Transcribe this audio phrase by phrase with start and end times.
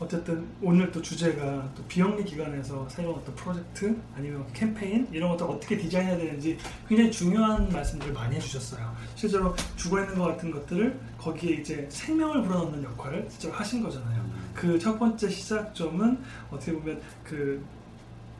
[0.00, 5.76] 어쨌든 오늘 또 주제가 또 비영리 기관에서 새로운 어떤 프로젝트 아니면 캠페인 이런 것들 어떻게
[5.76, 6.56] 디자인해야 되는지
[6.88, 8.96] 굉장히 중요한 말씀들을 많이 해주셨어요.
[9.14, 14.24] 실제로 죽어 있는 것 같은 것들을 거기에 이제 생명을 불어넣는 역할을 실제로 하신 거잖아요.
[14.54, 16.18] 그 첫 번째 시작점은
[16.50, 17.62] 어떻게 보면 그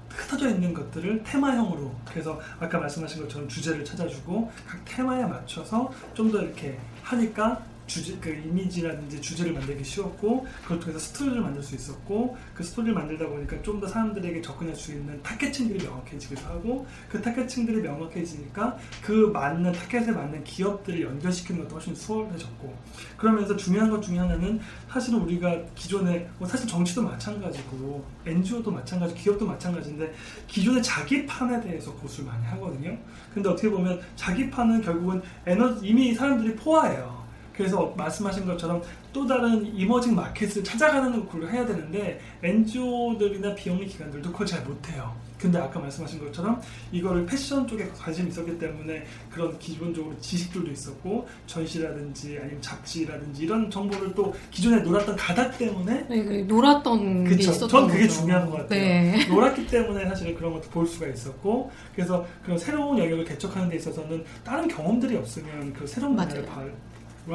[0.08, 6.40] 흩어져 있는 것들을 테마형으로 그래서 아까 말씀하신 것처럼 주제를 찾아주고 각 테마에 맞춰서 좀 더
[6.42, 12.62] 이렇게 하니까 주제 그 이미지라든지 주제를 만들기 쉬웠고 그걸 통해서 스토리를 만들 수 있었고 그
[12.62, 18.76] 스토리를 만들다 보니까 좀 더 사람들에게 접근할 수 있는 타겟층들이 명확해지기도 하고 그 타겟층들이 명확해지니까
[19.02, 22.76] 그 맞는 타겟에 맞는 기업들을 연결시키는 것도 훨씬 수월해졌고
[23.16, 24.60] 그러면서 중요한 것 중에 하나는
[24.90, 30.12] 사실은 우리가 기존에 뭐 사실 정치도 마찬가지고 NGO도 마찬가지 기업도 마찬가지인데
[30.46, 32.96] 기존의 자기 판에 대해서 고수를 많이 하거든요.
[33.32, 37.19] 근데 어떻게 보면 자기 판은 결국은 에너지 이미 사람들이 포화해요
[37.60, 38.80] 그래서 말씀하신 것처럼
[39.12, 45.14] 또 다른 이머징 마켓을 찾아가는 걸로 해야 되는데 NGO들이나 비영리 기관들도 그걸 잘 못해요.
[45.38, 52.38] 근데 아까 말씀하신 것처럼 이거를 패션 쪽에 관심이 있었기 때문에 그런 기본적으로 지식들도 있었고 전시라든지
[52.40, 57.50] 아니면 잡지라든지 이런 정보를 또 기존에 놀았던 가닥 때문에 네, 그 놀았던 게 그쵸.
[57.50, 58.20] 있었던 전 그게 거죠.
[58.20, 58.80] 중요한 것 같아요.
[58.80, 59.26] 네.
[59.28, 64.24] 놀았기 때문에 사실은 그런 것도 볼 수가 있었고 그래서 그런 새로운 영역을 개척하는 데 있어서는
[64.44, 66.46] 다른 경험들이 없으면 그 새로운 분야를.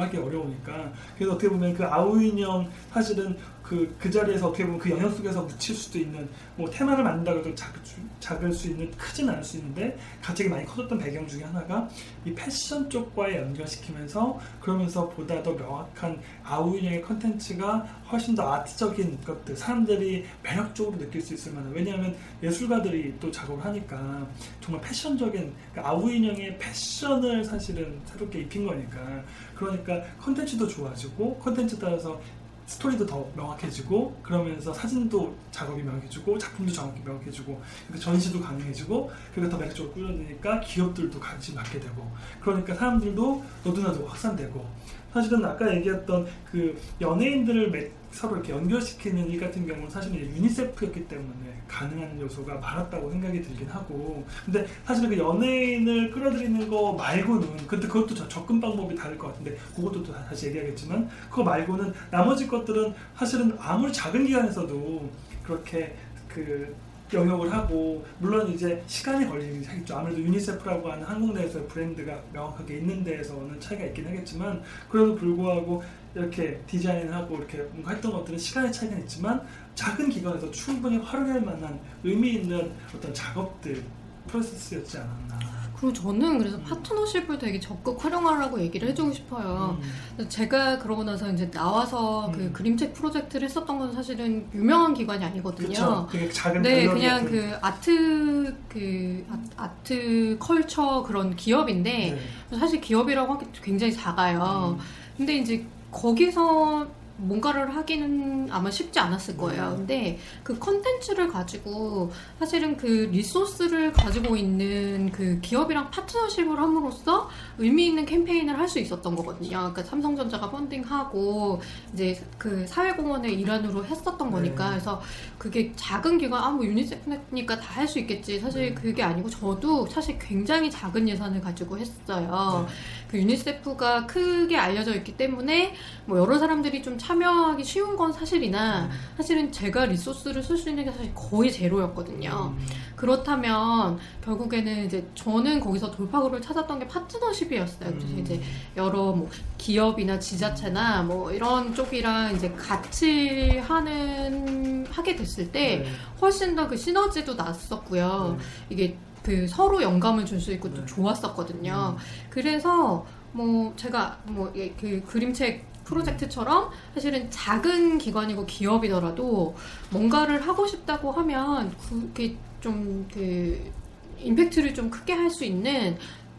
[0.02, 0.92] 하기 어려우니까.
[1.16, 3.36] 그래서 어떻게 보면 그 아우 인형 사실은
[3.66, 7.54] 그, 그 자리에서 어떻게 보면 그 영역 속에서 묻힐 수도 있는 뭐 테마를 만든다고 해도
[7.56, 7.74] 작,
[8.20, 11.88] 작을 수 있는 크진 않을 수 있는데 갑자기 많이 커졌던 배경 중에 하나가
[12.24, 17.78] 이 패션 쪽과의 연결시키면서 그러면서 보다 더 명확한 아우 인형의 컨텐츠가
[18.10, 24.26] 훨씬 더 아트적인 것들 사람들이 매력적으로 느낄 수 있을 만한 왜냐하면 예술가들이 또 작업을 하니까
[24.60, 29.22] 정말 패션적인 그러니까 아우 인형의 패션을 사실은 새롭게 입힌 거니까.
[29.54, 32.20] 그러니까 컨텐츠도 좋아지고 컨텐츠 따라서
[32.66, 39.56] 스토리도 더 명확해지고 그러면서 사진도 작업이 명확해지고 작품도 정확히 명확해지고 그러니까 전시도 가능해지고 그게 더
[39.56, 42.10] 매력적으로 꾸려지니까 기업들도 관심 갖게 되고
[42.40, 44.66] 그러니까 사람들도 너도나도 확산되고.
[45.12, 51.06] 사실은 아까 얘기했던 그 연예인들을 매- 서로 이렇게 연결시키는 일 같은 경우는 사실은 이제 유니세프였기
[51.08, 54.24] 때문에 가능한 요소가 많았다고 생각이 들긴 하고.
[54.44, 59.56] 근데 사실은 그 연예인을 끌어들이는 거 말고는 근데 그것도 저- 접근 방법이 다를 것 같은데
[59.74, 65.10] 그것도 또 다시 얘기하겠지만 그거 말고는 나머지 것들은 사실은 아무리 작은 기관에서도
[65.42, 65.94] 그렇게
[66.28, 66.74] 그
[67.12, 69.96] 영역을 하고 물론 이제 시간이 걸리긴 하겠죠.
[69.96, 75.82] 아무래도 유니세프라고 하는 한국 내에서의 브랜드가 명확하게 있는 데에서는 차이가 있긴 하겠지만 그래도 불구하고
[76.14, 82.34] 이렇게 디자인하고 이렇게 뭔가 했던 것들은 시간의 차이가 있지만 작은 기관에서 충분히 활용할 만한 의미
[82.34, 83.82] 있는 어떤 작업들
[84.26, 85.55] 프로세스였지 않았나.
[85.76, 89.78] 그리고 저는 그래서 파트너십을 되게 적극 활용하라고 얘기를 해주고 싶어요.
[90.18, 90.28] 음.
[90.28, 92.52] 제가 그러고 나서 이제 나와서 그 음.
[92.52, 96.08] 그림책 프로젝트를 했었던 건 사실은 유명한 기관이 아니거든요.
[96.10, 102.18] 되게 작은 네, 그냥 같은- 그 아트 그 아- art culture 그런 기업인데
[102.50, 102.58] 네.
[102.58, 104.76] 사실 기업이라고 하기 굉장히 작아요.
[104.78, 104.84] 음.
[105.18, 106.86] 근데 이제 거기서
[107.18, 109.70] 뭔가를 하기는 아마 쉽지 않았을 거예요.
[109.70, 109.76] 음.
[109.78, 117.28] 근데 그 컨텐츠를 가지고 사실은 그 resource를 가지고 있는 그 기업이랑 파트너십을 함으로써
[117.58, 119.48] 의미 있는 캠페인을 할 수 있었던 거거든요.
[119.50, 121.60] 그러니까 삼성전자가 funding하고
[121.94, 124.70] 이제 그 사회공헌의 일환으로 했었던 거니까 네.
[124.70, 125.00] 그래서
[125.38, 128.40] 그게 작은 기관 아뭐 유니세프니까 다 할 수 있겠지.
[128.40, 128.74] 사실 네.
[128.74, 132.66] 그게 아니고 저도 사실 굉장히 작은 예산을 가지고 했어요.
[132.66, 132.74] 네.
[133.08, 135.74] 그 유니세프가 크게 알려져 있기 때문에
[136.04, 140.92] 뭐 여러 사람들이 좀 참여하기 쉬운 건 사실이나 사실은 제가 리소스를 쓸 수 있는 게
[140.92, 142.54] 사실 거의 제로였거든요.
[142.56, 142.66] 음.
[142.96, 147.90] 그렇다면 결국에는 이제 저는 거기서 돌파구를 찾았던 게 파트너십이었어요.
[147.90, 148.18] 그래서 음.
[148.18, 148.40] 이제
[148.76, 149.28] 여러 뭐
[149.58, 155.90] 기업이나 지자체나 뭐 이런 쪽이랑 이제 같이 하는 하게 됐을 때 네.
[156.20, 158.36] 훨씬 더 그 시너지도 났었고요.
[158.38, 158.44] 네.
[158.70, 160.86] 이게 그 서로 영감을 줄 수 있고 또 네.
[160.86, 161.96] 좋았었거든요.
[161.98, 162.02] 음.
[162.30, 169.54] 그래서 뭐 제가 뭐 그 그림책 프로젝트처럼 사실은 작은 기관이고 기업이더라도
[169.90, 173.72] 뭔가를 하고 싶다고 하면 그게 좀그
[174.20, 175.96] 임팩트를 좀 크게 할 수 있는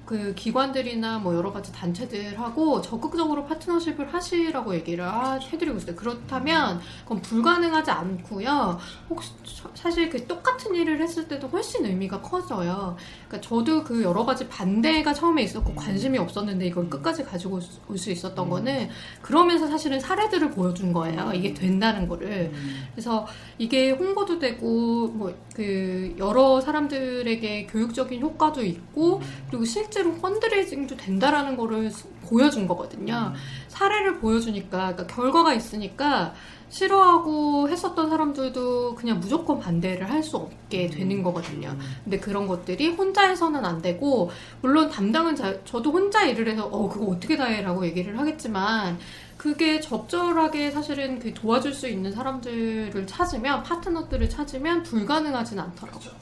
[0.07, 5.95] 그 기관들이나 뭐 여러 가지 단체들하고 적극적으로 파트너십을 하시라고 얘기를 하- 해드리고 있어요.
[5.95, 8.79] 그렇다면 그건 불가능하지 않고요.
[9.09, 9.31] 혹시
[9.75, 12.95] 사실 그 똑같은 일을 했을 때도 훨씬 의미가 커져요.
[13.27, 17.59] 그러니까 저도 그 여러 가지 반대가 처음에 있었고 관심이 없었는데 이걸 끝까지 가지고
[17.89, 18.89] 올 수 있었던 거는
[19.21, 21.31] 그러면서 사실은 사례들을 보여준 거예요.
[21.33, 22.51] 이게 된다는 거를.
[22.93, 23.27] 그래서
[23.57, 29.19] 이게 홍보도 되고 뭐 그 여러 사람들에게 교육적인 효과도 있고
[29.49, 33.33] 그리고 실제 로 펀드레이징도 된다라는 거를 스- 보여준 거거든요.
[33.69, 36.33] 사례를 보여주니까 그러니까 결과가 있으니까
[36.69, 41.77] 싫어하고 했었던 사람들도 그냥 무조건 반대를 할 수 없게 되는 거거든요.
[42.03, 44.29] 근데 그런 것들이 혼자 해서는 안 되고
[44.61, 48.97] 물론 담당은 자- 저도 혼자 일을 해서 어 그거 어떻게 다 해라고 얘기를 하겠지만
[49.37, 55.99] 그게 적절하게 사실은 그 도와줄 수 있는 사람들을 찾으면 파트너들을 찾으면 불가능하진 않더라고요.
[56.01, 56.17] 그렇죠.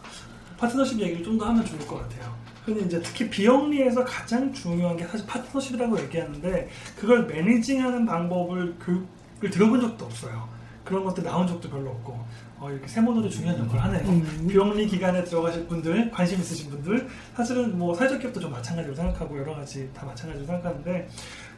[0.58, 2.36] 파트너십 얘기를 좀 더 하면 좋을 것 같아요.
[2.66, 9.82] 근데 이제 특히 비영리에서 가장 중요한 게 사실 파트너십이라고 얘기하는데 그걸 매니징하는 방법을 교육을 들어본
[9.82, 10.50] 적도 없어요.
[10.84, 12.26] 그런 것들 나온 적도 별로 없고
[12.60, 14.48] 어, 이렇게 세모들이 중요한 역할을 하네요.
[14.48, 19.56] 비영리 기관에 들어가실 분들, 관심 있으신 분들 사실은 뭐 사회적 기업도 좀 마찬가지로 생각하고 여러
[19.56, 21.08] 가지 다 마찬가지로 생각하는데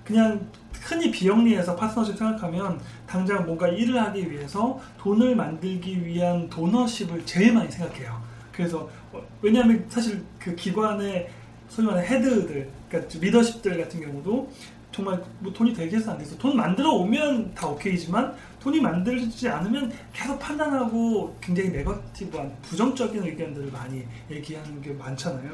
[0.03, 7.53] 그냥 흔히 비영리에서 파트너십 생각하면 당장 뭔가 일을 하기 위해서 돈을 만들기 위한 도너십을 제일
[7.53, 8.26] 많이 생각해요.
[8.57, 11.29] 그래서 어, 왜냐하면 사실 그 기관의
[11.69, 14.49] 소위 말하는 헤드들, 그러니까 리더십들 같은 경우도
[14.91, 19.91] 정말 뭐 돈이 되게 해서 안 돼서 돈 만들어 오면 다 오케이지만 돈이 만들지 않으면
[20.11, 25.51] 계속 판단하고 굉장히 네거티브한 부정적인 의견들을 많이 얘기하는 게 많잖아요.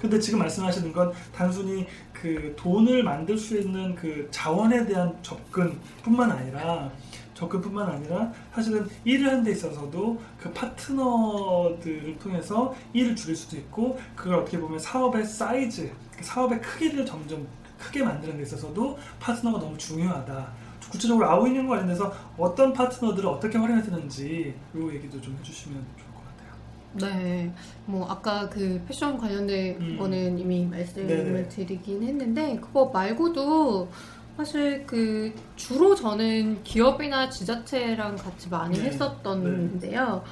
[0.00, 6.92] 근데 지금 말씀하시는 건 단순히 그 돈을 만들 수 있는 그 자원에 대한 접근뿐만 아니라
[7.36, 14.36] 접근뿐만 아니라 사실은 일을 하는 데 있어서도 그 파트너들을 통해서 일을 줄일 수도 있고 그걸
[14.40, 17.46] 어떻게 보면 사업의 사이즈, 그 사업의 크기를 점점
[17.78, 20.66] 크게 만드는 데 있어서도 파트너가 너무 중요하다.
[20.90, 27.12] 구체적으로 아우이닝과 관련돼서 어떤 파트너들을 어떻게 활용해 드는지 이 얘기도 좀 해주시면 좋을 것 같아요.
[27.18, 27.52] 네,
[27.84, 29.98] 뭐 아까 그 패션 관련된 음.
[29.98, 31.48] 거는 이미 말씀을 네네.
[31.48, 33.88] 드리긴 했는데 그거 말고도
[34.36, 38.84] 사실 그 주로 저는 기업이나 지자체랑 같이 많이 네.
[38.86, 40.22] 했었던데요.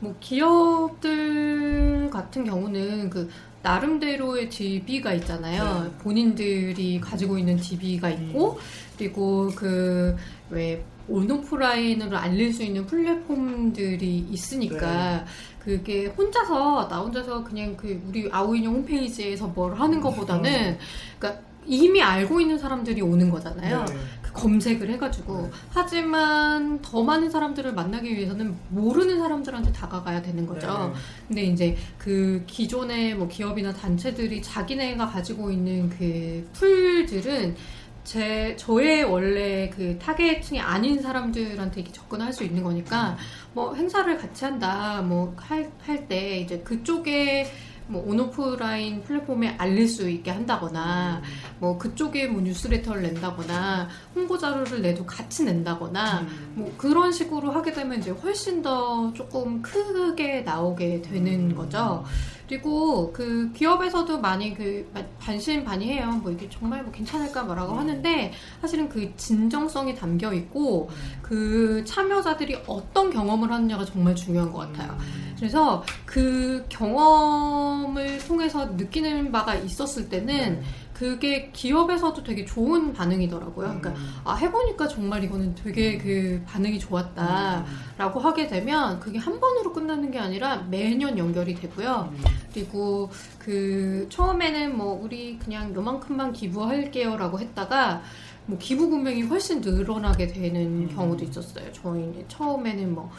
[0.00, 3.30] 뭐 기업들 같은 경우는 그
[3.62, 5.84] 나름대로의 DB가 있잖아요.
[5.84, 5.90] 네.
[6.02, 8.58] 본인들이 가지고 있는 DB가 있고
[8.96, 10.16] 그리고 그
[10.50, 15.24] 왜 온오프라인으로 알릴 수 있는 플랫폼들이 있으니까
[15.58, 20.78] 그게 혼자서 나 혼자서 그냥 그 우리 아우인형 홈페이지에서 뭘 하는 것보다는
[21.18, 23.84] 그러니까 이미 알고 있는 사람들이 오는 거잖아요.
[23.84, 23.94] 네.
[24.22, 25.50] 그 검색을 해가지고 네.
[25.70, 30.92] 하지만 더 많은 사람들을 만나기 위해서는 모르는 사람들한테 다가가야 되는 거죠.
[30.94, 31.00] 네.
[31.28, 37.56] 근데 이제 그 기존의 뭐 기업이나 단체들이 자기네가 가지고 있는 그 풀들은
[38.04, 43.16] 제 저의 원래 그 타겟층이 아닌 사람들한테 이렇게 접근할 수 있는 거니까
[43.54, 47.46] 뭐 행사를 같이 한다 뭐 할 할 때 이제 그쪽에
[47.86, 51.22] 뭐 온오프라인 플랫폼에 알릴 수 있게 한다거나
[51.58, 56.52] 뭐 그쪽에 뭐 뉴스레터를 낸다거나 홍보 자료를 내도 같이 낸다거나 음.
[56.54, 62.04] 뭐 그런 식으로 하게 되면 이제 훨씬 더 조금 크게 나오게 되는 거죠.
[62.48, 66.20] 그리고 그 기업에서도 많이 그 반신반의해요.
[66.22, 70.90] 뭐 이게 정말 뭐 괜찮을까 뭐라고 하는데 사실은 그 진정성이 담겨 있고
[71.22, 74.96] 그 참여자들이 어떤 경험을 하느냐가 정말 중요한 것 같아요.
[75.36, 80.62] 그래서 그 경험을 통해서 느끼는 바가 있었을 때는
[80.94, 83.80] 그게 기업에서도 되게 좋은 반응이더라고요.
[83.80, 90.12] 그러니까 아 해보니까 정말 이거는 되게 그 반응이 좋았다라고 하게 되면 그게 한 번으로 끝나는
[90.12, 92.12] 게 아니라 매년 연결이 되고요.
[92.52, 93.10] 그리고
[93.40, 98.02] 그 처음에는 뭐 우리 그냥 요만큼만 기부할게요라고 했다가
[98.46, 101.72] 뭐 기부 금액이 훨씬 늘어나게 되는 경우도 있었어요.
[101.72, 103.10] 저희는 처음에는 뭐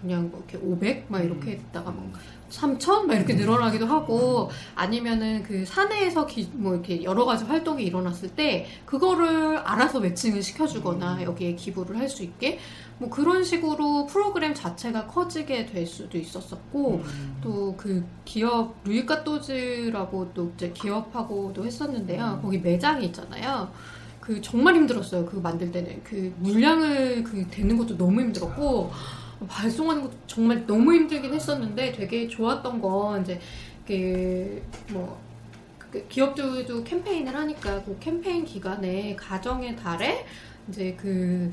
[0.00, 2.12] 그냥 뭐 이렇게 500 막 이렇게 했다가 뭐
[2.50, 3.04] 3천?
[3.06, 8.66] 막 이렇게 늘어나기도 하고 아니면은 그 사내에서 기, 뭐 이렇게 여러 가지 활동이 일어났을 때
[8.86, 12.58] 그거를 알아서 매칭을 시켜주거나 여기에 기부를 할 수 있게
[12.98, 17.02] 뭐 그런 식으로 프로그램 자체가 커지게 될 수도 있었었고
[17.42, 22.40] 또그 기업 루이카토즈라고 또 이제 기업하고도 했었는데요.
[22.42, 23.70] 거기 매장이 있잖아요.
[24.20, 25.24] 그 정말 힘들었어요.
[25.24, 26.02] 그 만들 때는.
[26.04, 28.90] 그 물량을 그 되는 것도 너무 힘들었고
[29.48, 33.40] 발송하는 것도 정말 너무 힘들긴 했었는데 되게 좋았던 건 이제
[33.86, 35.18] 그뭐
[35.78, 40.24] 그 기업들도 캠페인을 하니까 그 캠페인 기간에 가정의 달에
[40.68, 41.50] 이제 그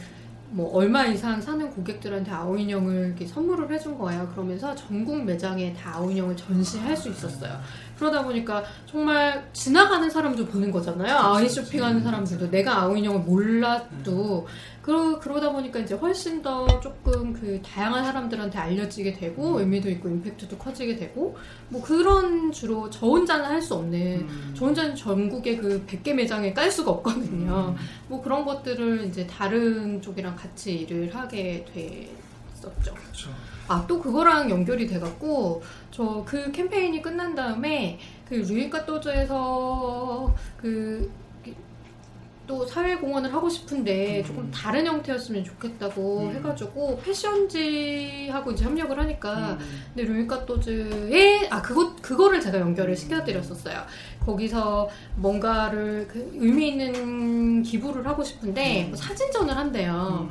[0.49, 4.27] 뭐 얼마 이상 사는 고객들한테 아오인형을 이렇게 선물을 해준 거예요.
[4.29, 7.59] 그러면서 전국 매장에 다 아오인형을 전시할 수 있었어요.
[7.97, 11.17] 그러다 보니까 정말 지나가는 사람도 보는 거잖아요.
[11.17, 14.47] 아이 쇼핑하는 사람들도 내가 아오인형을 몰라도
[14.81, 20.57] 그러, 그러다 보니까 이제 훨씬 더 조금 그 다양한 사람들한테 알려지게 되고 의미도 있고 임팩트도
[20.57, 21.35] 커지게 되고
[21.69, 23.99] 뭐 그런 주로 저 혼자는 할 수 없는
[24.29, 24.53] 음.
[24.57, 27.75] 저 혼자는 전국의 그 100개 매장에 깔 수가 없거든요.
[28.07, 32.93] 뭐 그런 것들을 이제 다른 쪽이랑 같이 일을 하게 됐었죠.
[32.93, 33.29] 그렇죠.
[33.67, 41.09] 아, 또 그거랑 연결이 돼갖고, 저 그 캠페인이 끝난 다음에, 그 루이카 또즈에서 그,
[42.47, 44.25] 또 사회공헌을 하고 싶은데 음.
[44.25, 46.35] 조금 다른 형태였으면 좋겠다고 음.
[46.35, 49.59] 해가지고 패션지하고 이제 협력을 하니까 음.
[49.93, 53.83] 근데 루이카 또즈에 아 그거 그거를 제가 연결을 시켜드렸었어요.
[54.25, 58.89] 거기서 뭔가를 그 의미 있는 기부를 하고 싶은데 음.
[58.89, 60.29] 뭐 사진전을 한대요.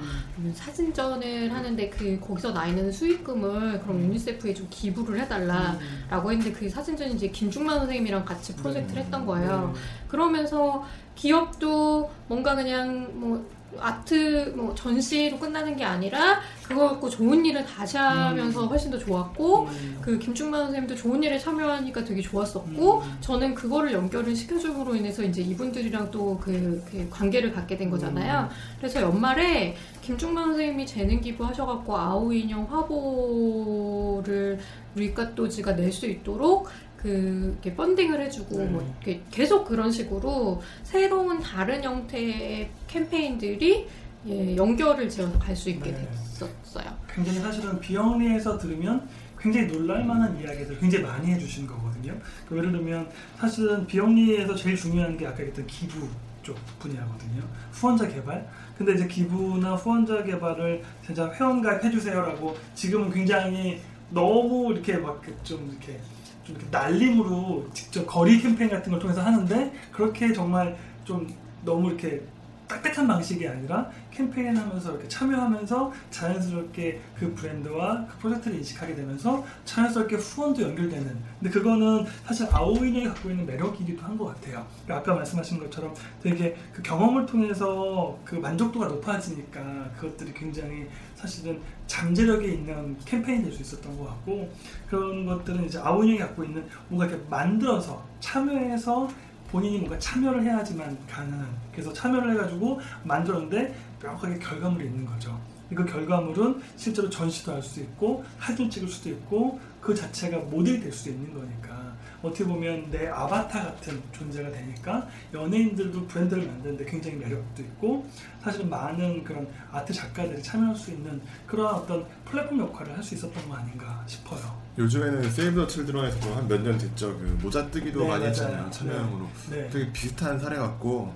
[0.55, 7.15] 사진전을 하는데 그 거기서 나 있는 수익금을 그럼 유니세프에 좀 기부를 해달라라고 했는데 그 사진전이
[7.15, 9.73] 이제 김중만 선생님이랑 같이 프로젝트를 했던 거예요.
[9.75, 9.81] 네.
[10.09, 10.85] 그러면서
[11.17, 13.45] 기업도 뭔가 그냥 뭐
[13.79, 18.69] 아트 뭐 전시로 끝나는 게 아니라 그거 갖고 좋은 일을 다시 하면서 음.
[18.69, 19.99] 훨씬 더 좋았고 음.
[20.01, 23.17] 그 김충만 선생님도 좋은 일에 참여하니까 되게 좋았었고 음.
[23.21, 28.49] 저는 그거를 연결을 시켜줌으로 인해서 이제 이분들이랑 또그 관계를 갖게 된 거잖아요.
[28.79, 34.59] 그래서 연말에 김충만 선생님이 재능 기부하셔갖고 아오 인형 화보를
[34.95, 38.65] 루이카또지가 낼 수 있도록 그 이렇게 펀딩을 해주고 네.
[38.67, 38.95] 뭐
[39.31, 43.87] 계속 그런 식으로 새로운 다른 형태의 캠페인들이
[44.29, 46.09] 예, 연결을 지어서 갈 수 있게 네.
[46.33, 46.85] 됐었어요.
[47.09, 52.15] 굉장히 사실은 비영리에서 들으면 굉장히 놀랄만한 이야기들 굉장히 많이 해주시는 거거든요.
[52.49, 56.09] 그 예를 들면 사실은 비영리에서 제일 중요한 게 아까 얘기했던 기부
[56.43, 57.43] 쪽 분야거든요.
[57.73, 58.49] 후원자 개발.
[58.77, 66.01] 근데 이제 기부나 후원자 개발을 진짜 회원가입 해주세요라고 지금은 굉장히 너무 이렇게 막 좀 이렇게
[66.47, 71.27] 좀 이렇게 날림으로 직접 거리 캠페인 같은 걸 통해서 하는데 그렇게 정말 좀
[71.65, 72.23] 너무 이렇게
[72.69, 80.17] 딱딱한 방식이 아니라 캠페인 하면서 이렇게 참여하면서 자연스럽게 그 브랜드와 그 프로젝트를 인식하게 되면서 자연스럽게
[80.17, 81.17] 후원도 연결되는.
[81.39, 84.67] 근데 그거는 사실 아오인형이 갖고 있는 매력이기도 한 것 같아요.
[84.85, 92.47] 그러니까 아까 말씀하신 것처럼 되게 그 경험을 통해서 그 만족도가 높아지니까 그것들이 굉장히 사실은 잠재력이
[92.55, 94.51] 있는 캠페인이 될 수 있었던 것 같고
[94.89, 99.09] 그런 것들은 이제 아오인형이 갖고 있는 뭔가 이렇게 만들어서 참여해서
[99.51, 105.39] 본인이 뭔가 참여를 해야지만 가능한 그래서 참여를 해가지고 만들었는데 명확하게 결과물이 있는 거죠.
[105.75, 110.93] 그 결과물은 실제로 전시도 할 수 있고 사진 찍을 수도 있고 그 자체가 모델이 될
[110.93, 111.76] 수도 있는 거니까
[112.23, 118.07] 어떻게 보면 내 아바타 같은 존재가 되니까 연예인들도 브랜드를 만드는데 굉장히 매력도 있고
[118.43, 123.49] 사실은 많은 그런 아트 작가들이 참여할 수 있는 그런 어떤 플랫폼 역할을 할 수 있었던
[123.49, 124.41] 거 아닌가 싶어요.
[124.79, 127.17] 요즘에는 세이브 더 칠드런에서도 한 몇 년 됐죠.
[127.19, 128.31] 그 모자 뜨기도 네, 많이 맞아요.
[128.31, 128.71] 했잖아요.
[128.71, 129.29] 참여형으로.
[129.51, 131.15] 네, 되게 비슷한 사례 같고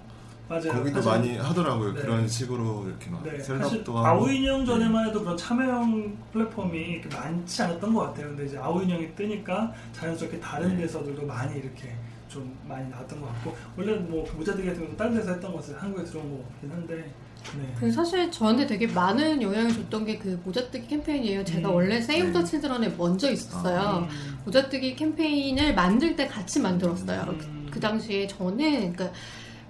[0.51, 0.73] 맞아요.
[0.73, 1.95] 거기도 사실- 많이 하더라고요.
[1.95, 2.01] 네.
[2.01, 4.07] 그런 식으로 이렇게 막 네, 셀럽도 하고.
[4.25, 8.27] 아우인형 전에만 해도 그런 참여형 플랫폼이 이렇게 많지 않았던 것 같아요.
[8.29, 10.83] 근데 이제 아우인형이 뜨니까 자연스럽게 다른 네.
[10.83, 11.95] 데서들도 많이 이렇게
[12.29, 16.05] 좀 많이 나왔던 것 같고 원래 뭐 모자들 같은 경우는 다른 데서 했던 것을 한국에
[16.05, 17.15] 들어온 것 같긴 한데
[17.57, 17.75] 네.
[17.79, 21.45] 그 사실 저한테 되게 많은 영향을 줬던 게 그 모자뜨기 캠페인이에요.
[21.45, 22.45] 제가 음, 원래 세이브 더 네.
[22.45, 24.09] 칠드런에 먼저 있었어요.
[24.11, 27.23] 음, 모자뜨기 캠페인을 만들 때 같이 만들었어요.
[27.29, 27.69] 음.
[27.71, 28.57] 그 당시에 저는
[28.97, 29.11] 그러니까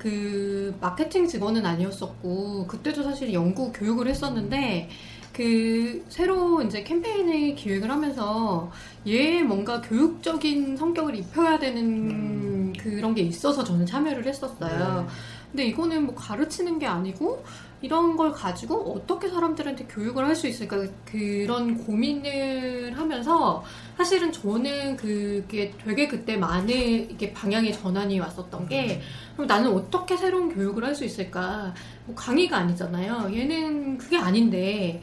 [0.01, 4.89] 그 마케팅 직원은 아니었었고 그때도 사실 연구 교육을 했었는데
[5.31, 8.73] 그 새로 이제 캠페인을 기획을 하면서
[9.07, 12.73] 얘 뭔가 교육적인 성격을 입혀야 되는 음.
[12.79, 15.03] 그런 게 있어서 저는 참여를 했었어요.
[15.03, 15.07] 네.
[15.53, 17.45] 근데 이거는 뭐 가르치는 게 아니고
[17.83, 20.85] 이런 걸 가지고 어떻게 사람들한테 교육을 할 수 있을까?
[21.05, 23.65] 그런 고민을 하면서
[23.97, 26.69] 사실은 저는 그게 되게 그때 많은
[27.11, 29.01] 이게 방향의 전환이 왔었던 게
[29.35, 31.73] 그럼 나는 어떻게 새로운 교육을 할 수 있을까?
[32.07, 33.31] 뭐 강의가 아니잖아요.
[33.35, 35.01] 얘는 그게 아닌데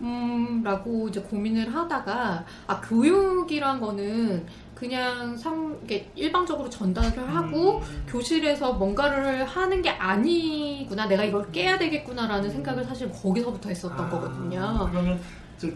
[0.00, 4.46] 음 라고 이제 고민을 하다가 아 교육이란 거는
[4.78, 5.76] 그냥 상
[6.14, 8.04] 일방적으로 전달을 하고 음.
[8.06, 12.50] 교실에서 뭔가를 하는 게 아니구나 내가 이걸 깨야 되겠구나라는 음.
[12.50, 14.88] 생각을 사실 거기서부터 했었던 아, 거거든요.
[14.88, 15.18] 그러면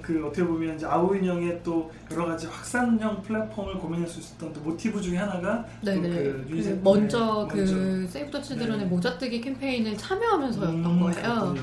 [0.01, 5.01] 그 어떻게 보면 이제 아우인형의 또 여러 가지 확산형 플랫폼을 고민할 수 있었던 또 모티브
[5.01, 6.09] 중에 하나가 또 네네.
[6.09, 8.87] 그그 유니세프의 먼저 그 먼저 세이브 더 칠드런의 네.
[8.87, 11.15] 모자뜨기 캠페인을 참여하면서였던 음, 거예요.
[11.15, 11.61] 그렇군요.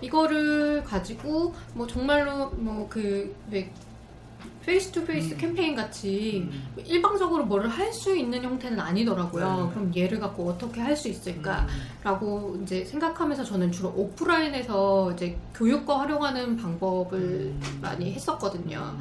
[0.00, 3.34] 이거를 가지고 뭐 정말로 뭐그
[4.66, 5.38] face to face 음.
[5.38, 6.66] 캠페인 같이 음.
[6.84, 9.66] 일방적으로 뭐를 할 수 있는 형태는 아니더라고요.
[9.66, 9.74] 네.
[9.74, 11.60] 그럼 얘를 갖고 어떻게 할 수 있을까?
[11.62, 11.66] 음.
[12.02, 17.78] 라고 이제 생각하면서 저는 주로 오프라인에서 이제 교육과 활용하는 방법을 음.
[17.80, 18.96] 많이 했었거든요.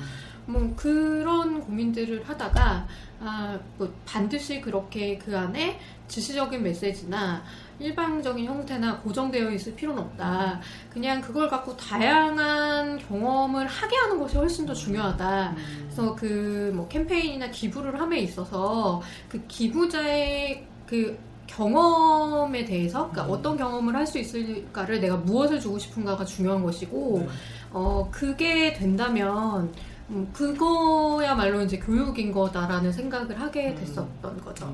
[0.46, 2.88] 뭐 그런 고민들을 하다가
[3.22, 7.44] 아, 뭐 반드시 그렇게 그 안에 지시적인 메시지나
[7.80, 10.60] 일방적인 형태나 고정되어 있을 필요는 없다.
[10.90, 15.50] 그냥 그걸 갖고 다양한 경험을 하게 하는 것이 훨씬 더 중요하다.
[15.52, 15.56] 음.
[15.84, 21.18] 그래서 그 뭐 캠페인이나 기부를 함에 있어서 그 기부자의 그
[21.48, 23.38] 경험에 대해서 그러니까 음.
[23.38, 27.28] 어떤 경험을 할 수 있을까를 내가 무엇을 주고 싶은가가 중요한 것이고 네.
[27.72, 29.72] 어 그게 된다면
[30.10, 33.76] 음, 그거야말로 이제 교육인 거다라는 생각을 하게 음.
[33.76, 34.74] 됐었던 거죠.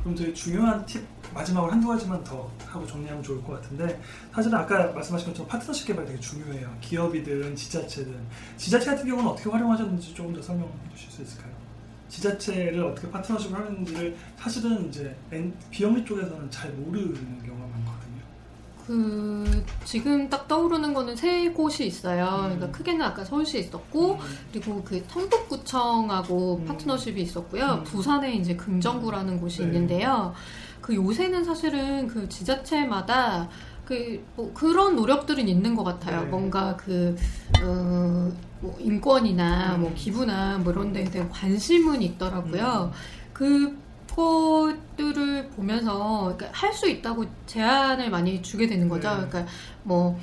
[0.00, 0.02] 음.
[0.02, 1.04] 그럼 되게 중요한 팁
[1.34, 4.00] 마지막으로 한두 가지만 더 하고 정리하면 좋을 것 같은데
[4.34, 6.74] 사실은 아까 말씀하신 것처럼 파트너십 개발 되게 중요해요.
[6.80, 8.14] 기업이든 지자체든
[8.56, 11.52] 지자체 같은 경우는 어떻게 활용하셨는지 조금 더 설명해 주실 수 있을까요?
[12.08, 17.69] 지자체를 어떻게 파트너십을 하는지를 사실은 이제 엔- 비영리 쪽에서는 잘 모르는 경우가.
[18.90, 22.24] 그 지금 딱 떠오르는 거는 세 곳이 있어요.
[22.24, 22.56] 음.
[22.56, 24.18] 그러니까 크게는 아까 서울시에 있었고 음.
[24.50, 26.64] 그리고 그 성북구청하고 음.
[26.64, 27.64] 파트너십이 있었고요.
[27.66, 27.84] 음.
[27.84, 29.66] 부산에 이제 금정구라는 곳이 네.
[29.66, 30.34] 있는데요.
[30.80, 33.48] 그 요새는 사실은 그 지자체마다
[33.84, 36.22] 그 뭐 그런 노력들은 있는 것 같아요.
[36.22, 36.26] 네.
[36.26, 37.14] 뭔가 그
[37.62, 39.82] 어, 뭐 인권이나 음.
[39.82, 42.90] 뭐 기부나 뭐 이런 데에 대한 관심은 있더라고요.
[43.32, 43.76] 그
[44.20, 49.08] 것들을 보면서 할수 있다고 제안을 많이 주게 되는 거죠.
[49.10, 49.26] 네.
[49.28, 49.46] 그러니까
[49.82, 50.18] 뭐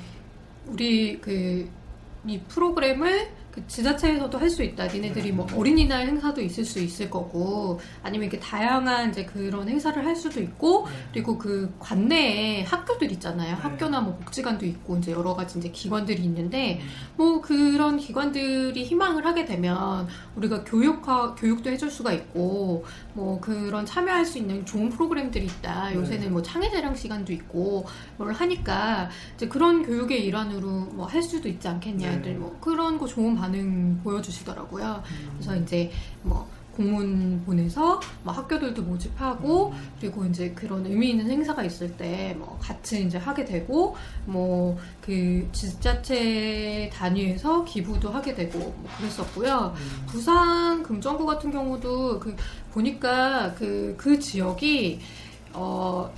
[0.66, 1.78] 우리 그
[2.26, 4.86] 이 프로그램을 그 지자체에서도 할 수 있다.
[4.86, 10.14] 니네들이 뭐 어린이날 행사도 있을 수 있을 거고 아니면 이렇게 다양한 이제 그런 행사를 할
[10.14, 10.92] 수도 있고 네.
[11.12, 13.54] 그리고 그 관내에 학교들 있잖아요.
[13.54, 13.60] 네.
[13.60, 16.88] 학교나 뭐 복지관도 있고 이제 여러 가지 이제 기관들이 있는데 음.
[17.16, 22.84] 뭐 그런 기관들이 희망을 하게 되면 우리가 교육화 교육도 해줄 수가 있고
[23.18, 25.90] 뭐 그런 참여할 수 있는 좋은 프로그램들이 있다.
[25.90, 25.96] 네.
[25.96, 27.84] 요새는 뭐 창의 재량 시간도 있고
[28.16, 32.20] 뭘 하니까 이제 그런 교육의 일환으로 뭐 할 수도 있지 않겠냐.
[32.20, 32.34] 네.
[32.34, 35.02] 뭐 그런 거 좋은 반응 보여주시더라고요.
[35.10, 35.30] 음.
[35.32, 35.90] 그래서 이제
[36.22, 36.48] 뭐
[36.78, 39.88] 공문 보내서 뭐 학교들도 모집하고 음.
[40.00, 45.48] 그리고 이제 그런 의미 있는 행사가 있을 때 뭐 같이 이제 하게 되고 뭐 그
[45.52, 49.74] 지자체 단위에서 기부도 하게 되고 뭐 그랬었고요.
[49.74, 50.06] 음.
[50.06, 52.36] 부산 금정구 같은 경우도 그
[52.72, 55.00] 보니까 그그 지역이
[55.54, 56.12] 어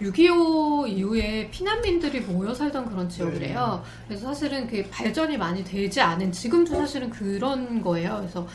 [0.00, 3.82] 6.25 이후에 피난민들이 모여 살던 그런 지역이래요.
[4.06, 8.18] 그래서 사실은 그 발전이 많이 되지 않은 지금도 사실은 그런 거예요.
[8.18, 8.46] 그래서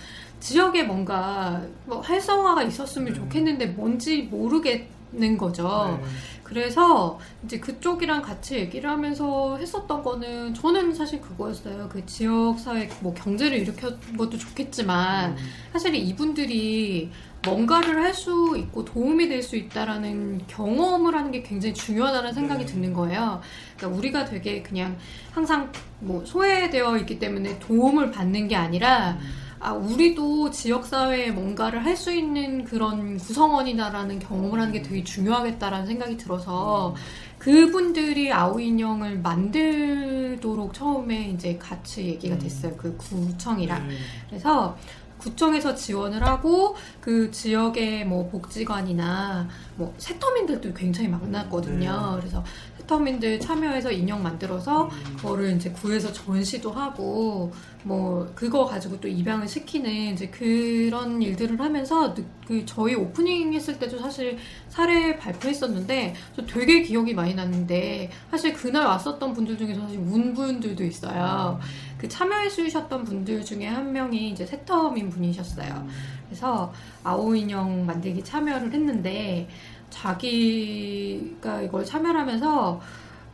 [0.42, 3.20] 지역에 뭔가 뭐 활성화가 있었으면 네.
[3.20, 5.98] 좋겠는데 뭔지 모르겠는 거죠.
[6.02, 6.08] 네.
[6.44, 11.88] 그래서 이제 그쪽이랑 같이 얘기를 하면서 했었던 거는 저는 사실 그거였어요.
[11.90, 15.38] 그 지역 사회 뭐 경제를 일으켜 것도 좋겠지만 음.
[15.72, 17.10] 사실 이분들이
[17.46, 22.74] 뭔가를 할 수 있고 도움이 될 수 있다라는 경험을 하는 게 굉장히 중요하다는 생각이 네.
[22.74, 23.40] 드는 거예요.
[23.78, 24.98] 그러니까 우리가 되게 그냥
[25.32, 29.18] 항상 뭐 소외되어 있기 때문에 도움을 받는 게 아니라
[29.62, 36.18] 아, 우리도 지역사회에 뭔가를 할 수 있는 그런 구성원이다라는 경험을 하는 게 되게 중요하겠다라는 생각이
[36.18, 36.96] 들어서
[37.38, 42.74] 그분들이 아우 인형을 만들도록 처음에 이제 같이 얘기가 됐어요.
[42.78, 43.88] 그 구청이랑.
[43.88, 43.96] 네.
[44.30, 44.76] 그래서
[45.22, 52.12] 구청에서 지원을 하고 그 지역의 뭐 복지관이나 뭐 세터민들도 굉장히 많았거든요.
[52.16, 52.20] 네.
[52.20, 52.44] 그래서
[52.80, 55.16] 세터민들 참여해서 인형 만들어서 음.
[55.18, 57.52] 그거를 이제 구해서 전시도 하고
[57.84, 63.80] 뭐 그거 가지고 또 입양을 시키는 이제 그런 일들을 하면서 느- 그 저희 오프닝 했을
[63.80, 64.38] 때도 사실
[64.70, 70.84] 사례 발표했었는데 저 되게 기억이 많이 났는데 사실 그날 왔었던 분들 중에서 사실 운 분들도
[70.84, 71.60] 있어요.
[72.02, 75.88] 그 참여해 주셨던 분들 중에 한 명이 이제 세터민 분이셨어요.
[76.26, 79.48] 그래서 아오 인형 만들기 참여를 했는데
[79.92, 82.82] 자기가 이걸 참여를 하면서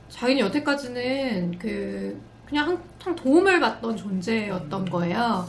[0.10, 5.48] 자기는 여태까지는 그 그냥 항상 도움을 받던 존재였던 거예요.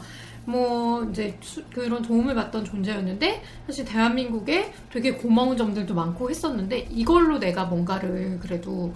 [0.49, 7.37] 뭐 이제 수- 그런 도움을 받던 존재였는데 사실 대한민국에 되게 고마운 점들도 많고 했었는데 이걸로
[7.39, 8.91] 내가 뭔가를 그래도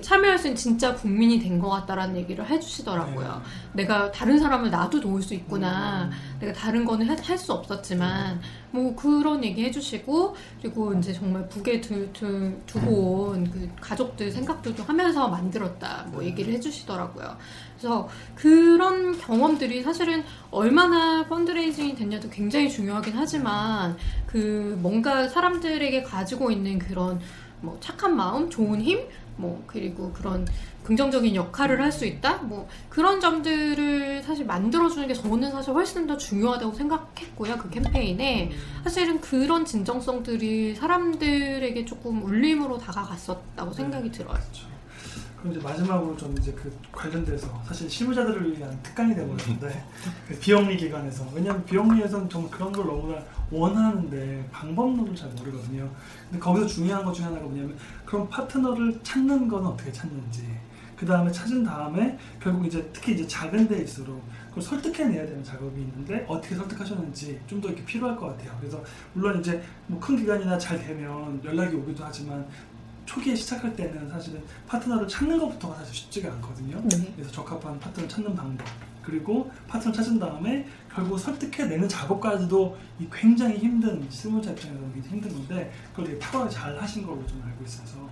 [0.00, 3.40] 참여할 수 있는 진짜 국민이 된 것 같다라는 얘기를 해주시더라고요.
[3.72, 6.10] 내가 다른 사람을 나도 도울 수 있구나.
[6.40, 8.40] 내가 다른 거는 할 수 없었지만
[8.70, 14.82] 뭐 그런 얘기 해주시고 그리고 이제 정말 북에 두, 두, 두고 온 그 가족들 생각들도
[14.82, 17.36] 하면서 만들었다 뭐 얘기를 해주시더라고요.
[17.76, 26.78] 그래서 그런 경험들이 사실은 얼마나 펀드레이징이 됐냐도 굉장히 중요하긴 하지만 그 뭔가 사람들에게 가지고 있는
[26.78, 27.20] 그런
[27.60, 29.00] 뭐 착한 마음, 좋은 힘,
[29.36, 30.46] 뭐 그리고 그런
[30.84, 32.38] 긍정적인 역할을 할 수 있다?
[32.38, 37.56] 뭐 그런 점들을 사실 만들어주는 게 저는 사실 훨씬 더 중요하다고 생각했고요.
[37.58, 38.52] 그 캠페인에
[38.84, 44.38] 사실은 그런 진정성들이 사람들에게 조금 울림으로 다가갔었다고 생각이 들어요.
[45.50, 49.84] 이제 마지막으로 좀 이제 그 관련돼서 사실 실무자들을 위한 특강이 되버렸는데
[50.28, 53.18] 그 비영리 기관에서 왜냐하면 비영리에서는 정말 그런 걸 너무나
[53.50, 55.88] 원하는데 방법론을 잘 모르거든요.
[56.30, 60.44] 근데 거기서 중요한 것 중에 하나가 뭐냐면 그런 파트너를 찾는 건 어떻게 찾는지
[60.96, 66.24] 그 다음에 찾은 다음에 결국 이제 특히 이제 작은 데일수록 그걸 설득해내야 되는 작업이 있는데
[66.26, 68.56] 어떻게 설득하셨는지 좀 더 이렇게 필요할 것 같아요.
[68.58, 68.82] 그래서
[69.12, 72.46] 물론 이제 뭐 큰 기관이나 잘 되면 연락이 오기도 하지만
[73.06, 76.80] 초기에 시작할 때는 사실은 파트너를 찾는 것부터가 사실 쉽지가 않거든요.
[76.84, 77.12] 네.
[77.14, 78.66] 그래서 적합한 파트너를 찾는 방법
[79.02, 86.06] 그리고 파트너 찾은 다음에 결국 설득해내는 작업까지도 이 굉장히 힘든 실무자 입장에서는 힘든 건데 그걸
[86.06, 88.08] 되게 탁월하게 잘 하신 걸로 좀 알고 있어서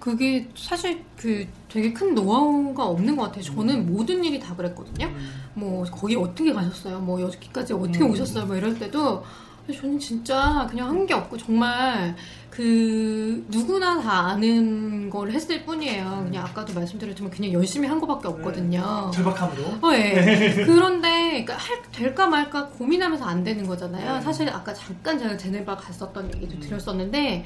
[0.00, 3.42] 그게 사실 그 되게 큰 노하우가 없는 것 같아요.
[3.42, 5.06] 저는 모든 일이 다 그랬거든요.
[5.06, 7.00] 음, 뭐 거기 어떻게 가셨어요?
[7.00, 8.10] 뭐 여기까지 어떻게 음.
[8.10, 8.46] 오셨어요?
[8.46, 9.24] 뭐 이럴 때도
[9.72, 12.14] 저는 진짜 그냥 한 게 없고 정말
[12.56, 16.22] 그 누구나 다 아는 걸 했을 뿐이에요.
[16.24, 19.10] 그냥 아까도 말씀드렸지만 그냥 열심히 한 거밖에 없거든요.
[19.12, 20.64] 절박함으로 어, 예.
[20.64, 24.14] 그런데 그러니까 할, 될까 말까 고민하면서 안 되는 거잖아요.
[24.14, 24.20] 네.
[24.22, 27.44] 사실 아까 잠깐 제가 제네바 갔었던 얘기도 드렸었는데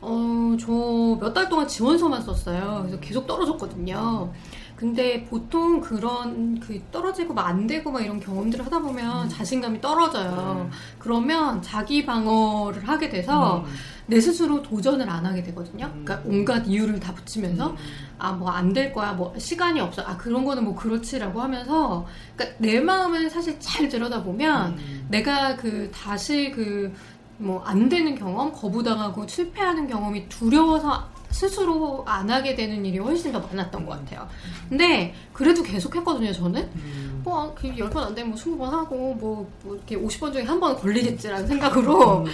[0.00, 2.78] 어, 저 몇 달 동안 지원서만 썼어요.
[2.82, 4.32] 그래서 계속 떨어졌거든요.
[4.78, 10.70] 근데 보통 그런 그 떨어지고 막 안 되고 막 이런 경험들을 하다 보면 자신감이 떨어져요.
[10.98, 13.64] 그러면 자기 방어를 하게 돼서 음.
[14.06, 15.86] 내 스스로 도전을 안 하게 되거든요.
[15.86, 16.04] 음.
[16.04, 17.76] 그러니까 온갖 이유를 다 붙이면서 음.
[18.18, 22.78] 아뭐 안 될 거야 뭐 시간이 없어 아 그런 거는 뭐 그렇지라고 하면서 그러니까 내
[22.80, 25.06] 마음을 사실 잘 들여다 보면 음.
[25.10, 26.92] 내가 그 다시 그
[27.40, 33.38] 뭐 안 되는 경험 거부당하고 실패하는 경험이 두려워서 스스로 안 하게 되는 일이 훨씬 더
[33.40, 34.28] 많았던 것 같아요.
[34.68, 36.62] 근데 그래도 계속 했거든요 저는.
[36.74, 37.20] 음.
[37.24, 40.74] 뭐, 그 10번 안 되면 뭐 20번 하고, 뭐, 뭐 이렇게 50번 중에 한 번
[40.76, 42.26] 걸리겠지라는 생각으로 음.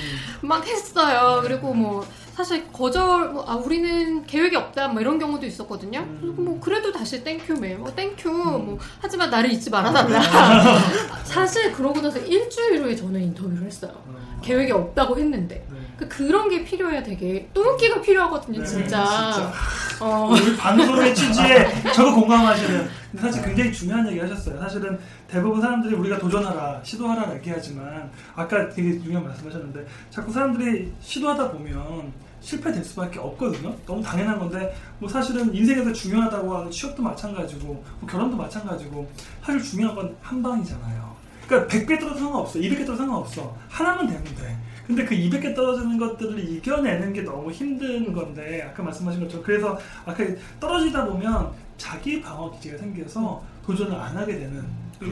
[0.42, 1.40] 막 했어요.
[1.42, 6.00] 그리고 뭐, 사실 거절, 뭐, 아, 우리는 계획이 없다, 뭐 이런 경우도 있었거든요.
[6.00, 6.35] 음.
[6.38, 8.66] 뭐, 그래도 다시 thank you mail, 뭐, thank you, 음.
[8.66, 10.20] 뭐, 하지만 나를 잊지 말아달라.
[11.24, 13.92] 사실 그러고 나서 일주일 후에 저는 인터뷰를 했어요.
[14.07, 14.40] 어.
[14.42, 15.66] 계획이 없다고 했는데.
[15.98, 16.07] 네.
[16.07, 19.04] 그 그런 게 필요해야 되게, 똘끼가 필요하거든요, 네, 진짜.
[19.04, 19.52] 진짜.
[20.00, 20.28] 어.
[20.33, 24.59] 우리 방송의 취지에 적극 공감하시는 근데 사실 굉장히 중요한 얘기 하셨어요.
[24.61, 32.12] 사실은 대부분 사람들이 우리가 도전하라, 시도하라 얘기하지만 아까 되게 중요한 말씀하셨는데 자꾸 사람들이 시도하다 보면
[32.40, 33.74] 실패될 수밖에 없거든요.
[33.87, 37.66] 너무 당연한 건데 뭐 사실은 인생에서 중요하다고 하는 취업도 마찬가지고
[38.00, 39.09] 뭐 결혼도 마찬가지고
[39.44, 41.14] 사실 중요한 건 한 방이잖아요.
[41.46, 42.59] 그러니까 100개 떨어도 상관없어.
[42.59, 43.57] 200개 떨어도 상관없어.
[43.68, 44.57] 하나만 되면 돼.
[44.87, 50.25] 근데 그 200개 떨어지는 것들을 이겨내는 게 너무 힘든 건데 아까 말씀하신 것처럼 그래서 아까
[50.61, 54.62] 떨어지다 보면 자기 방어 기제가 생겨서 도전을 안 하게 되는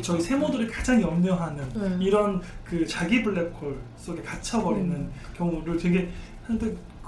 [0.03, 2.05] 저희 세모들이 가장 염려하는 네.
[2.05, 6.09] 이런 그 자기 블랙홀 속에 갇혀버리는 경우를 되게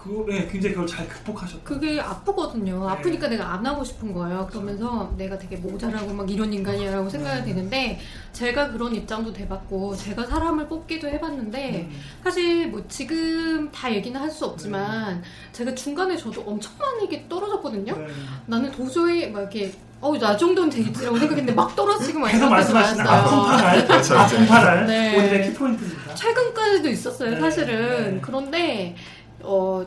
[0.04, 2.84] 그 네, 굉장히 그걸 잘 극복하셨고 그게 아프거든요.
[2.84, 2.92] 네.
[2.92, 4.46] 아프니까 내가 안 하고 싶은 거예요.
[4.50, 7.54] 그러면서 내가 되게 모자라고 막 이런 인간이라고 생각이 네.
[7.54, 8.00] 되는데
[8.34, 12.00] 제가 그런 입장도 돼봤고 제가 사람을 뽑기도 해봤는데 음.
[12.22, 17.96] 사실 뭐 지금 다 얘기는 할 수 없지만 제가 중간에 저도 엄청 많이 떨어졌거든요.
[17.96, 18.06] 네.
[18.46, 23.40] 나는 도저히 막 이렇게 어, 나 정도는 되겠지라고 생각했는데 막 떨어지고 막 계속 말씀하시는 많았어요.
[23.40, 24.46] 아픈 파랄 그렇죠, 아픈 이제.
[24.48, 25.16] 파랄 네.
[25.18, 26.14] 오늘의 키포인트입니다.
[26.14, 28.14] 최근까지도 있었어요, 네, 사실은.
[28.16, 28.20] 네.
[28.20, 28.96] 그런데,
[29.44, 29.86] 어,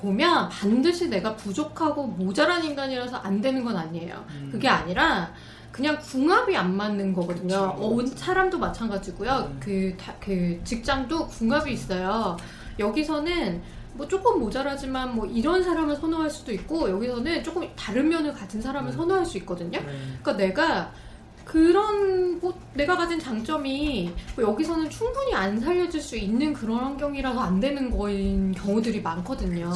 [0.00, 4.24] 보면 반드시 내가 부족하고 모자란 인간이라서 안 되는 건 아니에요.
[4.30, 4.48] 음.
[4.52, 5.32] 그게 아니라,
[5.72, 7.74] 그냥 궁합이 안 맞는 거거든요.
[7.76, 9.48] 어, 사람도 마찬가지고요.
[9.50, 9.56] 음.
[9.60, 12.36] 그, 다- 그 직장도 궁합이 있어요.
[12.78, 13.60] 여기서는
[13.94, 18.92] 뭐 조금 모자라지만 뭐 이런 사람을 선호할 수도 있고, 여기서는 조금 다른 면을 가진 사람을
[18.92, 18.96] 음.
[18.96, 19.80] 선호할 수 있거든요.
[19.80, 19.86] 네.
[20.22, 20.92] 그러니까 내가
[21.58, 27.58] 그런 뭐 내가 가진 장점이 뭐 여기서는 충분히 안 살려줄 수 있는 그런 환경이라서 안
[27.58, 29.72] 되는 거인 경우들이 많거든요.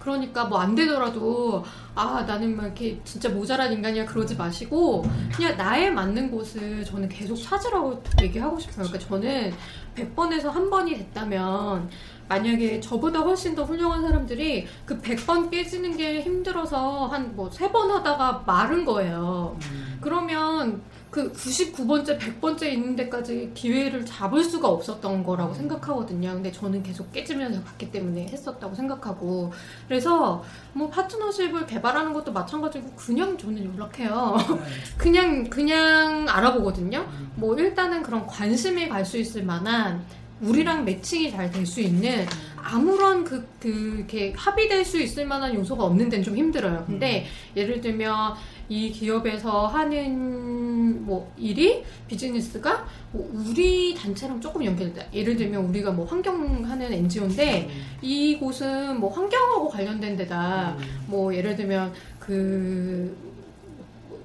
[0.00, 5.88] 그러니까 뭐 안 되더라도 아 나는 막 이렇게 진짜 모자란 인간이야 그러지 마시고 그냥 나에
[5.88, 8.86] 맞는 곳을 저는 계속 찾으라고 얘기하고 싶어요.
[8.88, 9.54] 그러니까 저는
[9.94, 11.88] 100번에서 한 번이 됐다면
[12.28, 17.88] 만약에 저보다 훨씬 더 훌륭한 사람들이 그 100번 깨지는 게 힘들어서 한 뭐 세 번
[17.90, 19.56] 하다가 마른 거예요.
[19.70, 19.98] 음.
[20.00, 20.82] 그러면
[21.14, 26.32] 그 99번째, 100번째 있는 데까지 기회를 잡을 수가 없었던 거라고 생각하거든요.
[26.32, 29.52] 근데 저는 계속 깨지면서 갔기 때문에 했었다고 생각하고.
[29.86, 34.36] 그래서 뭐 파트너십을 개발하는 것도 마찬가지고 그냥 저는 연락해요.
[34.56, 34.64] 네.
[34.98, 36.98] 그냥, 그냥 알아보거든요.
[36.98, 37.30] 음.
[37.36, 40.02] 뭐 일단은 그런 관심이 갈 수 있을 만한
[40.44, 42.26] 우리랑 매칭이 잘 될 수 있는
[42.56, 46.84] 아무런 그, 그, 이렇게 합의될 수 있을 만한 요소가 없는 데는 좀 힘들어요.
[46.86, 48.34] 근데 예를 들면
[48.70, 55.10] 이 기업에서 하는 뭐 일이 비즈니스가 뭐 우리 단체랑 조금 연결돼.
[55.12, 57.68] 예를 들면 우리가 뭐 환경하는 NGO인데
[58.00, 60.76] 이곳은 뭐 환경하고 관련된 데다.
[61.06, 63.14] 뭐 예를 들면 그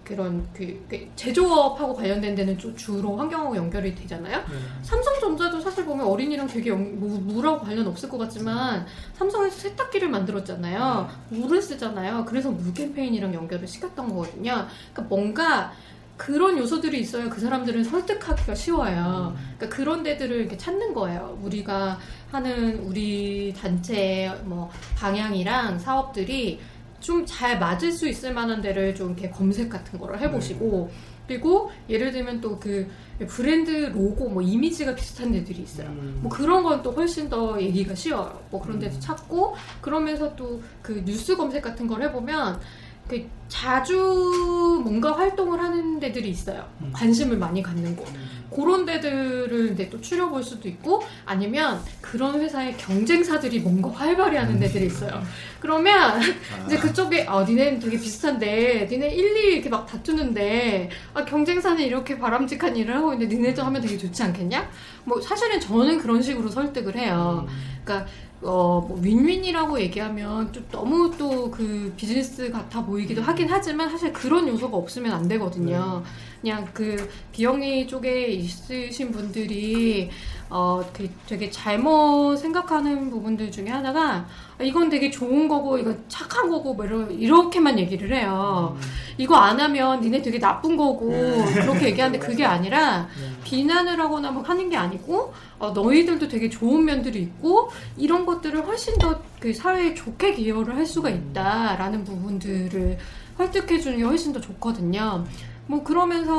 [0.09, 4.37] 그런 그, 그 제조업하고 관련된 데는 주- 주로 환경하고 연결이 되잖아요.
[4.39, 4.55] 네.
[4.81, 11.07] 삼성전자도 사실 보면 어린이랑 되게 연- 무- 물하고 관련 없을 것 같지만 삼성에서 세탁기를 만들었잖아요.
[11.29, 12.25] 물을 쓰잖아요.
[12.25, 14.65] 그래서 물 캠페인이랑 연결을 시켰던 거거든요.
[14.93, 15.71] 그러니까 뭔가
[16.17, 19.35] 그런 요소들이 있어야 그 사람들은 설득하기가 쉬워요.
[19.57, 21.39] 그러니까 그런 데들을 이렇게 찾는 거예요.
[21.43, 21.97] 우리가
[22.31, 26.59] 하는 우리 단체 뭐 방향이랑 사업들이
[26.99, 30.89] 좀 잘 맞을 수 있을 만한 데를 좀 이렇게 검색 같은 거를 해보시고
[31.27, 32.87] 그리고 예를 들면 또 그
[33.27, 35.87] 브랜드 로고 뭐 이미지가 비슷한 데들이 있어요.
[35.89, 36.19] 음.
[36.21, 38.39] 뭐 그런 건 또 훨씬 더 얘기가 쉬워요.
[38.49, 42.59] 뭐 그런 데도 찾고 그러면서 또 그 뉴스 검색 같은 걸 해보면
[43.07, 46.65] 그 자주 뭔가 활동을 하는 데들이 있어요.
[46.81, 46.91] 음.
[46.93, 48.07] 관심을 많이 갖는 곳.
[48.53, 54.87] 그런 데들을 이제 또 추려볼 수도 있고 아니면 그런 회사의 경쟁사들이 뭔가 활발히 하는 데들이
[54.87, 55.21] 있어요.
[55.59, 56.19] 그러면
[56.65, 62.17] 이제 그쪽에 아 니네는 되게 비슷한데 니네 1, 2 이렇게 막 다투는데 아 경쟁사는 이렇게
[62.17, 64.69] 바람직한 일을 하고 있는데 니네도 하면 되게 좋지 않겠냐?
[65.03, 67.47] 뭐 사실은 저는 그런 식으로 설득을 해요.
[67.83, 68.09] 그러니까
[68.41, 74.47] 어, 뭐 윈윈이라고 얘기하면 좀 너무 또 그 비즈니스 같아 보이기도 하긴 하지만 사실 그런
[74.47, 76.01] 요소가 없으면 안 되거든요.
[76.41, 80.09] 그냥 그 비영리 쪽에 있으신 분들이
[80.49, 84.25] 어, 그 되게 잘못 생각하는 부분들 중에 하나가
[84.57, 88.77] 아, 이건 되게 좋은 거고 이건 착한 거고 뭐 이렇게만 얘기를 해요.
[89.17, 91.09] 이거 안 하면 니네 되게 나쁜 거고
[91.53, 93.07] 그렇게 얘기하는데 그게 아니라
[93.43, 98.97] 비난을 하거나 뭐 하는 게 아니고 어, 너희들도 되게 좋은 면들이 있고 이런 것들을 훨씬
[98.97, 102.97] 더 그 사회에 좋게 기여를 할 수가 있다라는 부분들을
[103.37, 105.23] 설득해 주는 게 훨씬 더 좋거든요.
[105.69, 106.33] 뭐 그러면서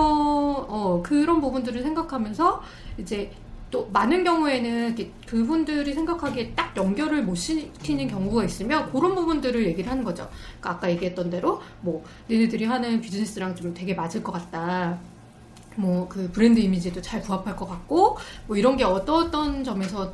[0.69, 2.63] 어, 그런 부분들을 생각하면서
[2.99, 3.31] 이제
[3.71, 10.03] 또 많은 경우에는 그분들이 생각하기에 딱 연결을 못 시키는 경우가 있으면 그런 부분들을 얘기를 하는
[10.03, 10.29] 거죠.
[10.59, 14.99] 그러니까 아까 얘기했던 대로 뭐 니네들이 하는 비즈니스랑 좀 되게 맞을 것 같다.
[15.77, 20.13] 뭐 그 브랜드 이미지도 잘 부합할 것 같고 뭐 이런 게 어떤 점에서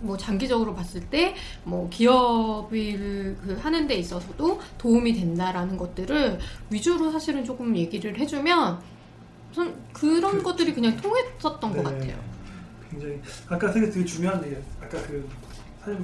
[0.00, 6.38] 뭐 장기적으로 봤을 때 뭐 기업을 그 하는 데 있어서도 도움이 된다라는 것들을
[6.70, 8.80] 위주로 사실은 조금 얘기를 해주면
[9.52, 11.82] 전 그런 그- 것들이 그냥 통했었던 것 네.
[11.82, 12.18] 같아요.
[12.90, 15.28] 굉장히 아까 되게 되게 중요한 얘기 아까 그
[15.80, 15.98] 사실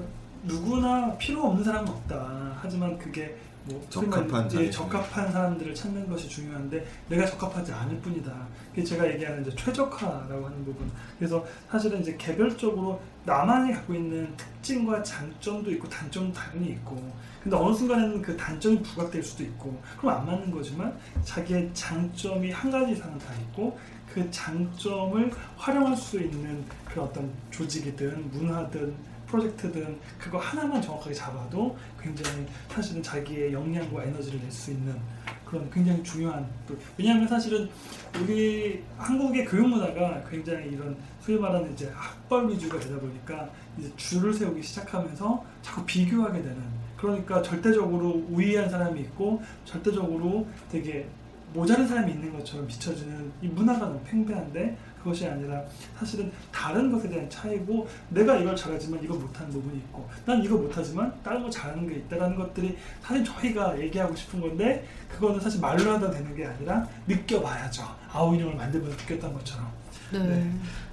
[0.44, 4.70] 누구나 필요 없는 사람은 없다 하지만 그게 뭐 적합한 예.
[4.70, 10.64] 적합한 사람들을 찾는 것이 중요한데 내가 적합하지 않을 뿐이다 그게 제가 얘기하는 이제 최적화라고 하는
[10.64, 17.56] 부분 그래서 사실은 이제 개별적으로 나만이 갖고 있는 특징과 장점도 있고 단점도 당연히 있고 근데
[17.56, 22.92] 어느 순간에는 그 단점이 부각될 수도 있고 그럼 안 맞는 거지만 자기의 장점이 한 가지
[22.92, 23.78] 이상은 다 있고
[24.12, 28.94] 그 장점을 활용할 수 있는 그런 어떤 조직이든 문화든
[29.32, 34.94] 프로젝트든 그거 하나만 정확하게 잡아도 굉장히 사실은 자기의 역량과 에너지를 낼 수 있는
[35.46, 37.68] 그런 굉장히 중요한 또 왜냐하면 사실은
[38.20, 44.32] 우리 한국의 교육 문화가 굉장히 이런 소위 말하는 이제 학벌 위주가 되다 보니까 이제 줄을
[44.32, 46.62] 세우기 시작하면서 자꾸 비교하게 되는
[46.98, 51.08] 그러니까 절대적으로 우위한 사람이 있고 절대적으로 되게
[51.54, 55.62] 모자른 사람이 있는 것처럼 비춰지는 이 문화가 너무 팽배한데 그것이 아니라
[55.98, 61.12] 사실은 다른 것에 대한 차이고 내가 이걸 잘하지만 이걸 못하는 부분이 있고 난 이거 못하지만
[61.22, 66.10] 다른 거 잘하는 게 있다라는 것들이 사실 저희가 얘기하고 싶은 건데 그거는 사실 말로 하다
[66.10, 69.68] 되는 게 아니라 느껴봐야죠 아우 인형을 만들면서 느꼈던 것처럼
[70.12, 70.18] 네.
[70.18, 70.50] 네.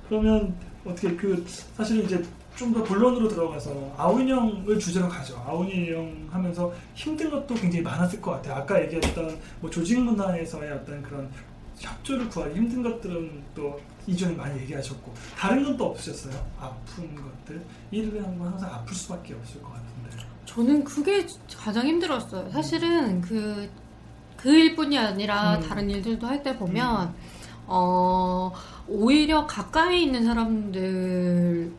[0.08, 0.54] 그러면
[0.86, 1.46] 어떻게 그
[1.76, 2.24] 사실은 이제
[2.60, 5.42] 좀더 본론으로 들어가서 아우인형을 주제로 가죠.
[5.48, 8.56] 아우인형 하면서 힘든 것도 굉장히 많았을 것 같아요.
[8.56, 11.30] 아까 얘기했던 뭐 조직 문화에서의 어떤 그런
[11.78, 16.34] 협조를 구하기 힘든 것들은 또 이전에 많이 얘기하셨고 다른 건 또 없으셨어요?
[16.60, 20.26] 아픈 것들 일을 하는 건 항상 아플 수밖에 없을 것 같은데.
[20.46, 21.26] 저는 그게
[21.58, 22.50] 가장 힘들었어요.
[22.52, 23.70] 사실은 그,
[24.36, 25.62] 그 일뿐이 아니라 음.
[25.62, 27.14] 다른 일들도 할 때 보면,
[27.68, 28.52] 어,
[28.88, 31.72] 오히려 가까이 있는 사람들을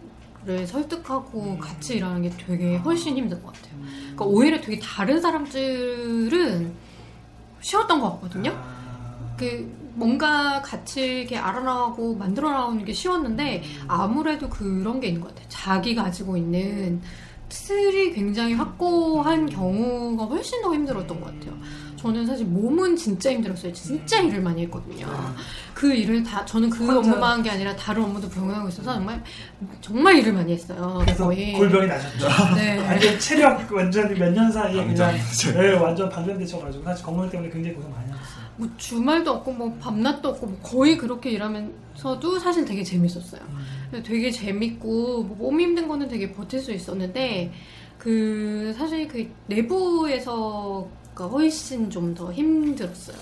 [0.66, 1.58] 설득하고 음.
[1.58, 3.74] 같이 일하는 게 되게 훨씬 힘든 것 같아요.
[4.02, 6.72] 그러니까 오히려 되게 다른 사람들은
[7.60, 8.52] 쉬웠던 것 같거든요.
[8.54, 15.28] 아, 그 뭔가 같이 이렇게 알아나가고 만들어 나오는 게 쉬웠는데 아무래도 그런 게 있는 것
[15.28, 15.46] 같아요.
[15.48, 17.00] 자기 가지고 있는
[17.48, 21.58] 틀이 굉장히 확고한 경우가 훨씬 더 힘들었던 것 같아요.
[21.96, 23.72] 저는 사실 몸은 진짜 힘들었어요.
[23.72, 24.28] 진짜 음.
[24.28, 25.06] 일을 많이 했거든요.
[25.06, 25.12] 네.
[25.74, 29.22] 그 일을 다 저는 그 혼자- 업무만 한 게 아니라 다른 업무도 병행하고 있어서 정말
[29.82, 30.98] 정말 일을 많이 했어요.
[31.02, 32.28] 그래서 거의 골병이 나셨죠.
[32.54, 32.78] 네.
[32.86, 34.86] 완전 체력 완전 몇년 사이에.
[34.86, 35.14] 그냥
[35.54, 38.39] 네, 완전 방전되셔가지고 사실 건강 때문에 굉장히 고생 많이 하셨어요.
[38.56, 43.40] 뭐 주말도 없고 뭐 밤낮도 없고 뭐 거의 그렇게 일하면서도 사실 되게 재밌었어요.
[43.92, 44.02] 음.
[44.02, 47.52] 되게 재밌고 뭐 몸이 힘든 거는 되게 버틸 수 있었는데
[47.98, 53.16] 그 사실 그 내부에서가 훨씬 좀 더 힘들었어요.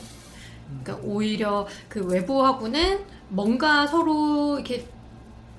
[0.83, 4.87] 그러니까 오히려 그 외부하고는 뭔가 서로 이렇게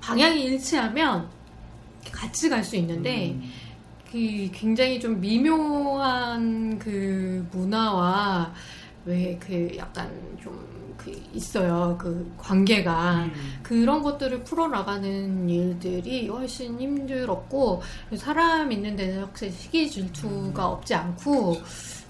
[0.01, 1.27] 방향이 일치하면
[2.12, 3.43] 같이 갈 수 있는데 음.
[4.12, 8.53] 그 굉장히 좀 미묘한 그 문화와
[9.10, 10.10] 왜 그 약간
[10.41, 13.60] 좀 그 있어요 그 관계가 음.
[13.63, 17.82] 그런 것들을 풀어나가는 일들이 훨씬 힘들었고
[18.17, 21.62] 사람 있는 데는 확실히 시기 질투가 없지 않고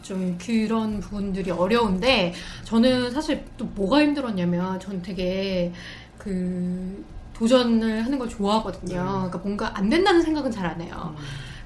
[0.01, 2.33] 좀 그런 부분들이 어려운데
[2.63, 5.71] 저는 사실 또 뭐가 힘들었냐면 저는 되게
[6.17, 9.01] 그 도전을 하는 걸 좋아하거든요.
[9.03, 11.15] 그러니까 뭔가 안 된다는 생각은 잘 안 해요.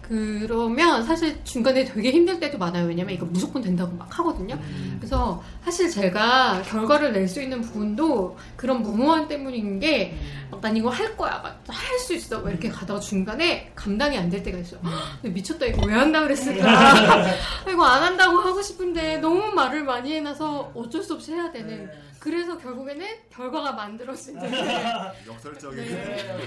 [0.08, 2.86] 그러면 사실 중간에 되게 힘들 때도 많아요.
[2.88, 4.56] 왜냐면 이거 무조건 된다고 막 하거든요.
[4.56, 4.98] 음.
[5.00, 10.16] 그래서 사실 제가 결과를 낼 수 있는 부분도 그런 무모함 때문인 게,
[10.52, 11.42] 막난 이거 할 거야.
[11.68, 12.42] 할 수 있어.
[12.42, 14.82] 막 이렇게 가다가 중간에 감당이 안 될 때가 있어요.
[15.24, 15.66] 미쳤다.
[15.68, 16.70] 이거 왜 한다 그랬을까?
[16.70, 17.26] 아,
[17.72, 21.90] 이거 안 한다고 하고 싶은데 너무 말을 많이 해놔서 어쩔 수 없이 해야 되는.
[22.24, 24.42] 그래서 결국에는 결과가 만들어지는.
[25.28, 25.78] 역설적인.
[25.78, 26.38] 네.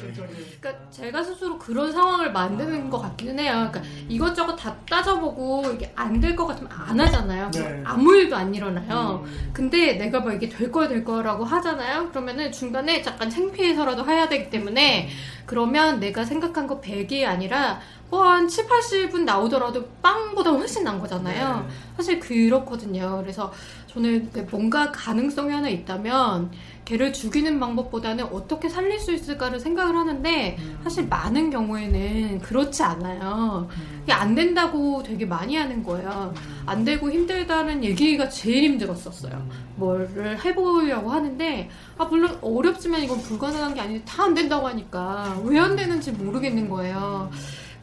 [0.59, 3.69] 그러니까 제가 스스로 그런 상황을 만드는 것 같기는 해요.
[3.71, 7.51] 그러니까 이것저것 다 따져보고 이게 안 될 것 같으면 안 하잖아요.
[7.51, 7.83] 네.
[7.85, 9.23] 아무 일도 안 일어나요.
[9.27, 9.51] 음.
[9.53, 12.09] 근데 내가 뭐 이게 될 거야 될 거라고 하잖아요.
[12.09, 15.11] 그러면은 중간에 잠깐 창피해서라도 해야 되기 때문에
[15.45, 21.67] 그러면 내가 생각한 거 100이 아니라 뭐한 7, 80은 나오더라도 빵보다 훨씬 난 거잖아요.
[21.69, 21.75] 네.
[21.97, 23.19] 사실 그렇거든요.
[23.21, 23.53] 그래서
[23.97, 26.51] 저는 뭔가 가능성이 하나 있다면
[26.85, 30.79] 걔를 죽이는 방법보다는 어떻게 살릴 수 있을까를 생각을 하는데 음.
[30.85, 33.69] 사실 많은 경우에는 그렇지 않아요.
[33.75, 34.01] 음.
[34.03, 36.35] 이게 안 된다고 되게 많이 하는 거예요.
[36.67, 39.49] 안 되고 힘들다는 얘기가 제일 힘들었었어요.
[39.77, 45.57] 뭐를 해보려고 하는데 아 물론 어렵지만 이건 불가능한 게 아닌데 다 안 된다고 하니까 왜
[45.59, 47.31] 안 되는지 모르겠는 거예요.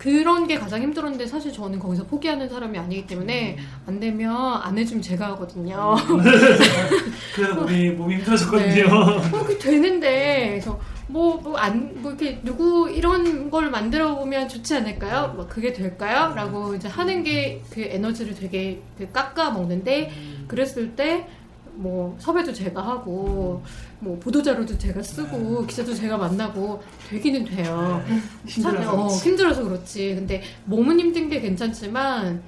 [0.03, 5.01] 그런 게 가장 힘들었는데 사실 저는 거기서 포기하는 사람이 아니기 때문에 안 되면 안 해주면
[5.01, 5.95] 제가 하거든요.
[7.33, 8.73] 그래서 몸이 몸이 힘들어졌거든요.
[8.73, 8.83] 네.
[8.83, 14.73] 어, 그게 되는데 그래서 뭐, 뭐, 안, 뭐, 이렇게, 누구, 이런 걸 만들어 보면 좋지
[14.75, 15.33] 않을까요?
[15.35, 16.33] 뭐, 그게 될까요?
[16.33, 20.11] 라고 이제 하는 게 그 에너지를 되게 그 깎아 먹는데,
[20.47, 21.27] 그랬을 때,
[21.75, 23.61] 뭐, 섭외도 제가 하고,
[23.99, 28.03] 뭐, 보도자료도 제가 쓰고, 기자도 제가 만나고, 되기는 돼요.
[28.45, 29.29] 힘들어서 사- 어, 그렇지.
[29.29, 30.15] 힘들어서 그렇지.
[30.15, 32.41] 근데 몸은 힘든 게 괜찮지만,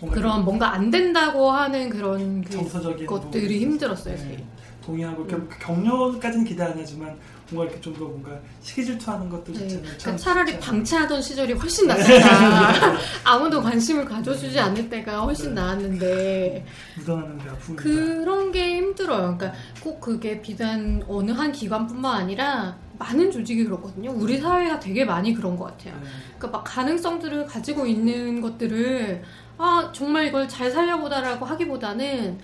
[0.00, 4.44] 뭔가 그런 뭔가 안 된다고 하는 그런 그 정서적인 것들이 부분이 힘들었어요, 네.
[4.84, 7.16] 동의하고 겨- 격려까지는 기대 안 하지만
[7.50, 11.52] 뭔가 이렇게 좀 더 뭔가 시기 질투하는 것들 네, 자체는 그러니까 참 차라리 방치하던 시절이
[11.54, 12.96] 훨씬 낫다.
[13.24, 15.60] 아무도 관심을 가져주지 않을 때가 훨씬 네.
[15.60, 16.66] 나았는데
[16.98, 19.36] 묻어나는 게 아프니까 그런 게 힘들어요.
[19.36, 24.10] 그러니까 꼭 그게 비단 어느 한 기관뿐만 아니라 많은 조직이 그렇거든요.
[24.10, 25.94] 우리 사회가 되게 많이 그런 것 같아요.
[26.02, 26.08] 네.
[26.38, 29.22] 그러니까 막 가능성들을 가지고 있는 것들을
[29.58, 32.38] 아 정말 이걸 잘 살려보다라고 하기보다는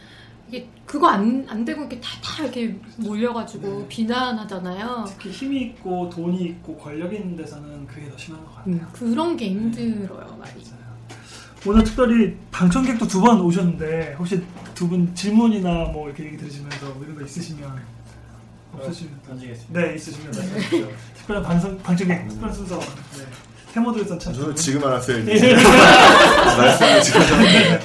[0.53, 3.89] 이게 그거 안, 안 되고 이렇게 다, 다 이렇게 몰려가지고 네.
[3.89, 5.07] 비난하잖아요.
[5.09, 8.75] 특히 힘이 있고 돈이 있고 권력이 있는 데서는 그게 더 심한 것 같아요.
[8.75, 10.53] 음, 그런 게 힘들어요, 많이.
[10.63, 10.83] 맞아요.
[11.65, 14.43] 오늘 특별히 방청객도 두 번 오셨는데 혹시
[14.75, 17.81] 두 분 질문이나 뭐 이렇게 얘기 들으시면서 뭐 이런 거 있으시면
[18.75, 19.81] 없으시면 던지겠습니다.
[19.81, 20.89] 네 있으시면 말씀해주세요.
[21.17, 23.25] 특별한 방송 방청객 특별 순서 네.
[23.73, 25.17] 테모드에선 참 저는 지금 알았어요.
[25.29, 25.35] 예.
[25.35, 25.55] 이제.
[26.59, 27.81] 말씀을 지금 네.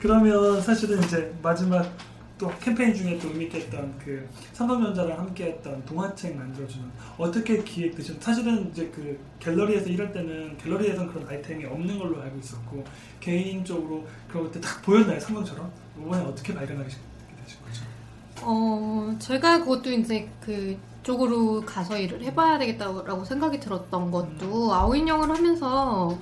[0.00, 1.90] 그러면 사실은 이제 마지막
[2.38, 8.88] 또 캠페인 중에 또 의미있게 했던 그 삼성전자랑 함께했던 동화책 만들어주는 어떻게 기획되신 사실은 이제
[8.94, 12.84] 그 갤러리에서 일할 때는 갤러리에선 그런 아이템이 없는 걸로 알고 있었고
[13.18, 15.18] 개인적으로 그런 것들 딱 보였나요?
[15.18, 15.68] 삼성처럼?
[16.00, 17.84] 이번에 어떻게 발견하게 되신 거죠?
[18.42, 26.16] 어, 제가 그것도 이제 그 쪽으로 가서 일을 해봐야 되겠다고 생각이 들었던 것도 아우인영을 하면서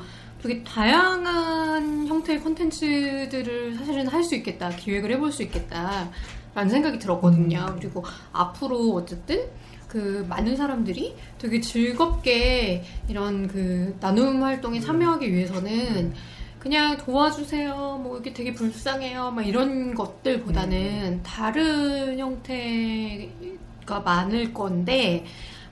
[0.46, 6.08] 되게 다양한 형태의 콘텐츠들을 사실은 할 수 있겠다, 기획을 해볼 수 있겠다,
[6.54, 7.76] 라는 생각이 들었거든요.
[7.78, 9.44] 그리고 앞으로 어쨌든
[9.88, 16.14] 그 많은 사람들이 되게 즐겁게 이런 그 나눔 활동에 참여하기 위해서는
[16.58, 18.00] 그냥 도와주세요.
[18.02, 19.32] 뭐 이게 되게 불쌍해요.
[19.32, 25.24] 막 이런 것들보다는 다른 형태가 많을 건데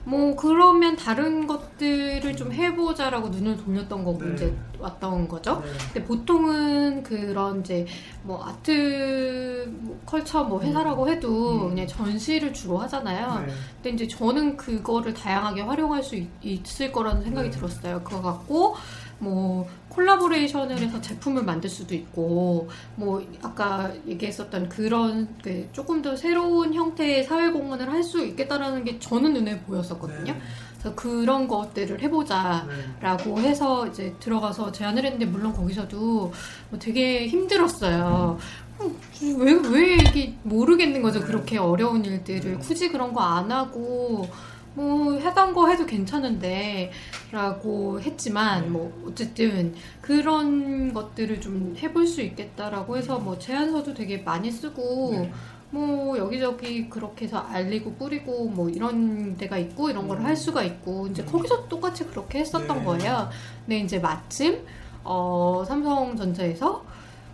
[0.05, 4.33] 뭐 그러면 다른 것들을 좀 해보자라고 눈을 돌렸던 거고 네.
[4.33, 5.61] 이제 왔던 거죠.
[5.65, 5.71] 네.
[5.93, 7.87] 근데 보통은 그런 이제
[8.21, 11.69] 뭐 아트 뭐 컬처 뭐 회사라고 해도 음.
[11.69, 13.45] 그냥 전시를 주로 하잖아요.
[13.45, 13.53] 네.
[13.81, 17.57] 근데 이제 저는 그거를 다양하게 활용할 수 있, 있을 거라는 생각이 네.
[17.57, 18.01] 들었어요.
[18.03, 18.75] 그거 갖고
[19.19, 26.73] 뭐 콜라보레이션을 해서 제품을 만들 수도 있고 뭐 아까 얘기했었던 그런 그 조금 더 새로운
[26.73, 30.33] 형태의 사회 공헌을 할 수 있겠다라는 게 저는 눈에 보였었거든요.
[30.33, 30.39] 네.
[30.77, 32.67] 그래서 그런 것들을 해보자.
[32.67, 32.73] 네.
[33.01, 36.31] 라고 해서 이제 들어가서 제안을 했는데 물론 거기서도
[36.69, 38.37] 뭐 되게 힘들었어요.
[38.81, 38.95] 음,
[39.39, 41.19] 왜, 왜 이게 모르겠는 거죠.
[41.21, 41.25] 네.
[41.25, 42.57] 그렇게 어려운 일들을 네.
[42.59, 44.27] 굳이 그런 거 안 하고
[44.75, 46.91] 뭐 해당 거 해도 괜찮은데
[47.31, 48.69] 라고 했지만 네.
[48.69, 55.31] 뭐 어쨌든 그런 것들을 좀 해볼 수 있겠다라고 해서 뭐 제안서도 되게 많이 쓰고 네.
[55.71, 60.25] 뭐 여기저기 그렇게 해서 알리고 뿌리고 뭐 이런 데가 있고 이런 걸 음.
[60.25, 61.27] 할 수가 있고 이제 음.
[61.27, 62.83] 거기서 똑같이 그렇게 했었던 네.
[62.83, 63.29] 거예요.
[63.65, 64.59] 근데 이제 마침
[65.03, 66.83] 어, 삼성전자에서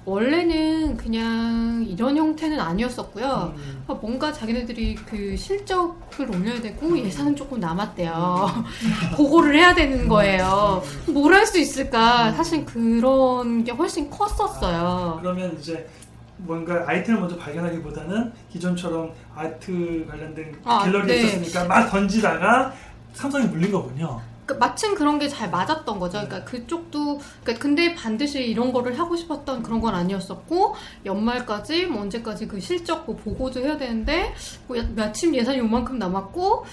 [0.04, 3.54] 원래는 그냥 이런 형태는 아니었었고요.
[3.56, 3.84] 음.
[3.88, 8.49] 아, 뭔가 자기네들이 그 실적을 올려야 되고 예산은 조금 남았대요.
[9.16, 10.82] 그거를 해야 되는 거예요.
[11.08, 12.32] 뭘 할 수 있을까?
[12.34, 15.20] 사실 그런 게 훨씬 컸었어요.
[15.22, 15.88] 그러면 이제
[16.38, 21.22] 뭔가 아이템을 먼저 발견하기보다는 기존처럼 아트 관련된 아, 갤러리에 네.
[21.28, 22.74] 있었으니까 막 던지다가
[23.14, 24.20] 삼성이 물린 거군요.
[24.45, 26.13] 그 마침 그런 게 잘 맞았던 거죠.
[26.13, 30.75] 그러니까 그쪽도 그러니까 근데 반드시 이런 거를 하고 싶었던 그런 건 아니었었고
[31.05, 34.33] 연말까지 뭐 언제까지 그 실적 뭐 보고도 해야 되는데
[34.67, 36.65] 뭐 야- 마침 예산이 요만큼 남았고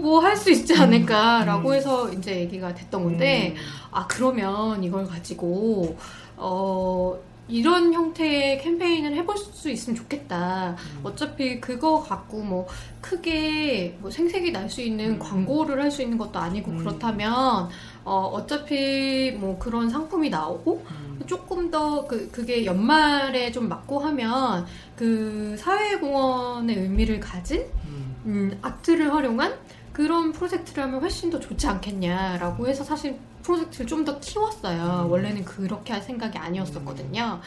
[0.00, 1.74] 뭐 할 수 있지 않을까라고 음.
[1.74, 3.62] 해서 이제 얘기가 됐던 건데 음.
[3.90, 5.96] 아 그러면 이걸 가지고
[6.36, 7.18] 어
[7.48, 10.76] 이런 형태의 캠페인을 해볼 수 있으면 좋겠다.
[10.78, 11.00] 음.
[11.02, 12.66] 어차피 그거 갖고 뭐
[13.00, 15.18] 크게 뭐 생색이 날 수 있는 음.
[15.18, 16.78] 광고를 할 수 있는 것도 아니고 음.
[16.78, 17.68] 그렇다면
[18.04, 21.20] 어 어차피 뭐 그런 상품이 나오고 음.
[21.26, 28.16] 조금 더 그, 그게 연말에 좀 맞고 하면 그 사회공헌의 의미를 가진 음.
[28.26, 29.54] 음, 아트를 활용한
[29.92, 33.18] 그런 프로젝트를 하면 훨씬 더 좋지 않겠냐라고 해서 사실
[33.48, 35.04] 프로젝트를 좀 더 키웠어요.
[35.06, 35.10] 음.
[35.10, 37.40] 원래는 그렇게 할 생각이 아니었었거든요.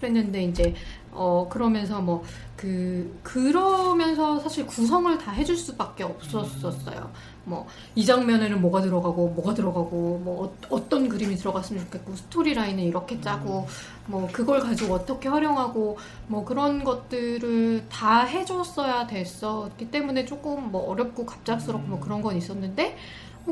[0.00, 0.74] 그랬는데 이제
[1.12, 2.24] 어 그러면서 뭐
[2.62, 7.10] 그 그러면서 사실 구성을 다 해줄 수밖에 없었었어요.
[7.44, 12.84] 뭐 이 장면에는 뭐가 들어가고 뭐가 들어가고 뭐 어, 떤 그림이 들어갔으면 좋겠고 스토리 라인은
[12.84, 13.66] 이렇게 짜고
[14.06, 15.98] 뭐 그걸 가지고 어떻게 활용하고
[16.28, 22.84] 뭐 그런 것들을 다 해줬어야 됐었기 때문에 조금 뭐 어렵고 갑작스럽고 뭐 그런 건 있었는데
[22.84, 22.96] 뭐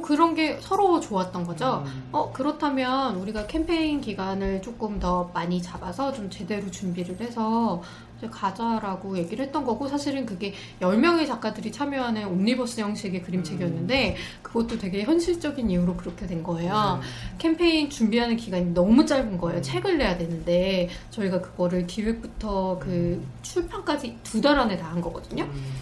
[0.02, 1.82] 그런 게 서로 좋았던 거죠.
[1.86, 2.08] 음.
[2.12, 7.82] 어, 그렇다면 우리가 캠페인 기간을 조금 더 많이 잡아서 좀 제대로 준비를 해서
[8.18, 15.02] 이제 가자라고 얘기를 했던 거고 사실은 그게 10명의 작가들이 참여하는 옴니버스 형식의 그림책이었는데 그것도 되게
[15.02, 17.00] 현실적인 이유로 그렇게 된 거예요.
[17.38, 19.62] 캠페인 준비하는 기간이 너무 짧은 거예요.
[19.62, 25.44] 책을 내야 되는데 저희가 그거를 기획부터 그 출판까지 두 달 안에 다 한 거거든요.
[25.44, 25.72] 음.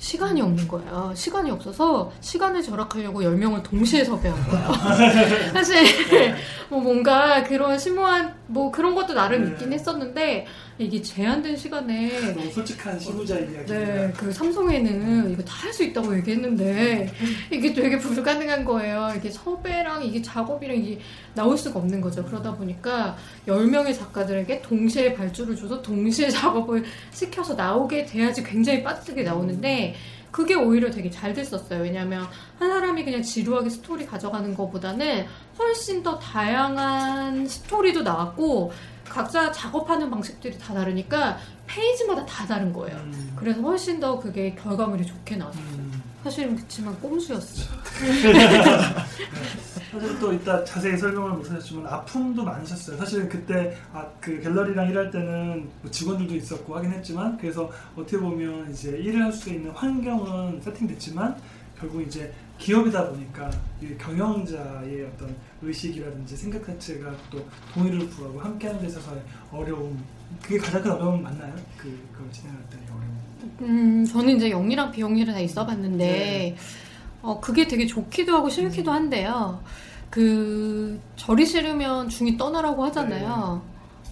[0.00, 1.12] 시간이 없는 거예요.
[1.14, 4.72] 시간이 없어서 시간을 절약하려고 10명을 동시에 섭외한 거예요.
[5.52, 5.84] 사실
[6.70, 9.50] 뭐 뭔가 그런 심오한 뭐 그런 것도 나름 네.
[9.50, 10.46] 있긴 했었는데
[10.80, 13.66] 이게 제한된 시간에 너무 솔직한 실무자 이야기.
[13.66, 17.12] 네, 그 삼성에는 이거 다 할 수 있다고 얘기했는데
[17.52, 19.12] 이게 되게 불가능한 거예요.
[19.16, 20.98] 이게 섭외랑 이게 작업이랑 이게
[21.34, 22.24] 나올 수가 없는 거죠.
[22.24, 23.16] 그러다 보니까
[23.46, 29.94] 10명의 작가들에게 동시에 발주를 줘서 동시에 작업을 시켜서 나오게 돼야지 굉장히 빠르게 나오는데
[30.32, 31.82] 그게 오히려 되게 잘 됐었어요.
[31.82, 32.26] 왜냐하면
[32.58, 35.26] 한 사람이 그냥 지루하게 스토리 가져가는 것보다는
[35.58, 38.72] 훨씬 더 다양한 스토리도 나왔고
[39.10, 41.36] 각자 작업하는 방식들이 다 다르니까
[41.66, 42.96] 페이지마다 다 다른 거예요.
[42.96, 43.32] 음.
[43.36, 45.62] 그래서 훨씬 더 그게 결과물이 좋게 나왔어요.
[45.64, 46.02] 음.
[46.22, 47.66] 사실은 그렇지만 꼼수였어요.
[49.90, 52.96] 사실 또 이따 자세히 설명을 못 하셨지만 아픔도 많으셨어요.
[52.98, 58.70] 사실은 그때 아, 그 갤러리랑 일할 때는 뭐 직원들도 있었고 하긴 했지만 그래서 어떻게 보면
[58.70, 61.36] 이제 일을 할 수 있는 환경은 세팅됐지만
[61.78, 63.50] 결국 이제 기업이다 보니까
[63.82, 67.44] 이 경영자의 어떤 의식이라든지 생각 자체가 또
[67.74, 70.02] 동의를 구하고 함께하는 데 있어서의 어려움
[70.42, 71.52] 그게 가장 큰 어려움 맞나요?
[71.76, 73.20] 그 그걸 진행할 때의 어려움.
[73.62, 76.56] 음, 저는 이제 영리랑 비영리를 다 있어봤는데, 네.
[77.22, 79.62] 어, 그게 되게 좋기도 하고 싫기도 한데요.
[80.10, 83.62] 그, 절이 싫으면 중이 떠나라고 하잖아요.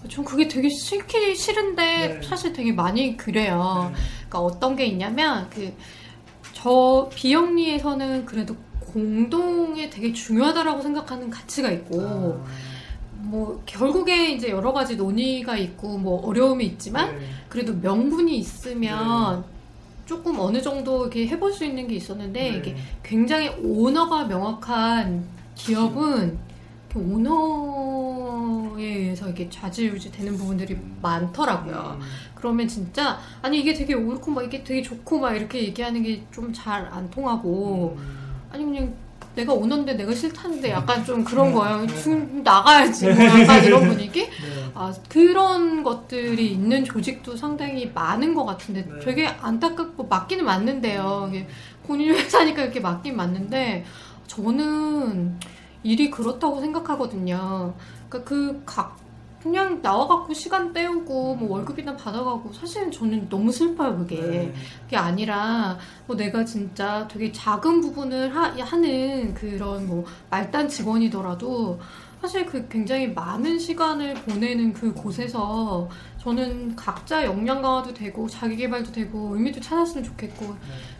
[0.07, 2.21] 전 그게 되게 싫기 싫은데 네.
[2.21, 3.91] 사실 되게 많이 그래요.
[3.91, 3.99] 네.
[4.29, 5.73] 그러니까 어떤 게 있냐면 그
[6.61, 12.45] 저 비영리에서는 그래도 공동에 되게 중요하다라고 생각하는 가치가 있고 아,
[13.13, 17.25] 뭐 결국에 이제 여러 가지 논의가 있고 뭐 어려움이 있지만 네.
[17.47, 19.45] 그래도 명분이 있으면
[20.05, 22.57] 조금 어느 정도 이렇게 해볼 수 있는 게 있었는데 네.
[22.57, 25.23] 이게 굉장히 오너가 명확한
[25.55, 26.37] 기업은
[26.97, 31.97] 오너에 의해서 이렇게 좌지우지 되는 부분들이 많더라고요.
[31.99, 32.05] 음.
[32.35, 36.51] 그러면 진짜 아니 이게 되게 옳고 막 이게 되게 좋고 막 이렇게 얘기하는 게 좀
[36.53, 38.29] 잘 안 통하고 음.
[38.51, 38.93] 아니 그냥
[39.35, 41.53] 내가 오는데 내가 싫다는데 약간 좀 그런 네.
[41.53, 41.85] 거예요.
[41.85, 42.01] 네.
[42.01, 44.21] 좀 나가야지 뭐 약간 이런 분위기.
[44.25, 44.29] 네.
[44.73, 48.99] 아 그런 것들이 있는 조직도 상당히 많은 것 같은데 네.
[48.99, 51.29] 되게 안타깝고 맞기는 맞는데요.
[51.31, 51.47] 이게
[51.85, 53.85] 본인 회사니까 이렇게 맞긴 맞는데
[54.27, 55.39] 저는
[55.83, 57.73] 일이 그렇다고 생각하거든요.
[58.09, 58.97] 그러니까 그 각
[59.41, 64.21] 그냥 나와갖고 시간 때우고 뭐 월급이나 받아가고 사실은 저는 너무 슬퍼요 그게.
[64.21, 64.53] 네.
[64.83, 71.79] 그게 아니라 뭐 내가 진짜 되게 작은 부분을 하, 하는 그런 뭐 말단 직원이더라도
[72.19, 78.91] 사실 그 굉장히 많은 시간을 보내는 그 곳에서 저는 각자 역량 강화도 되고 자기 개발도
[78.91, 80.55] 되고 의미도 찾았으면 좋겠고 네.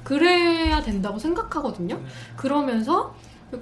[0.06, 1.96] 그래야 된다고 생각하거든요.
[1.98, 2.04] 네.
[2.38, 3.14] 그러면서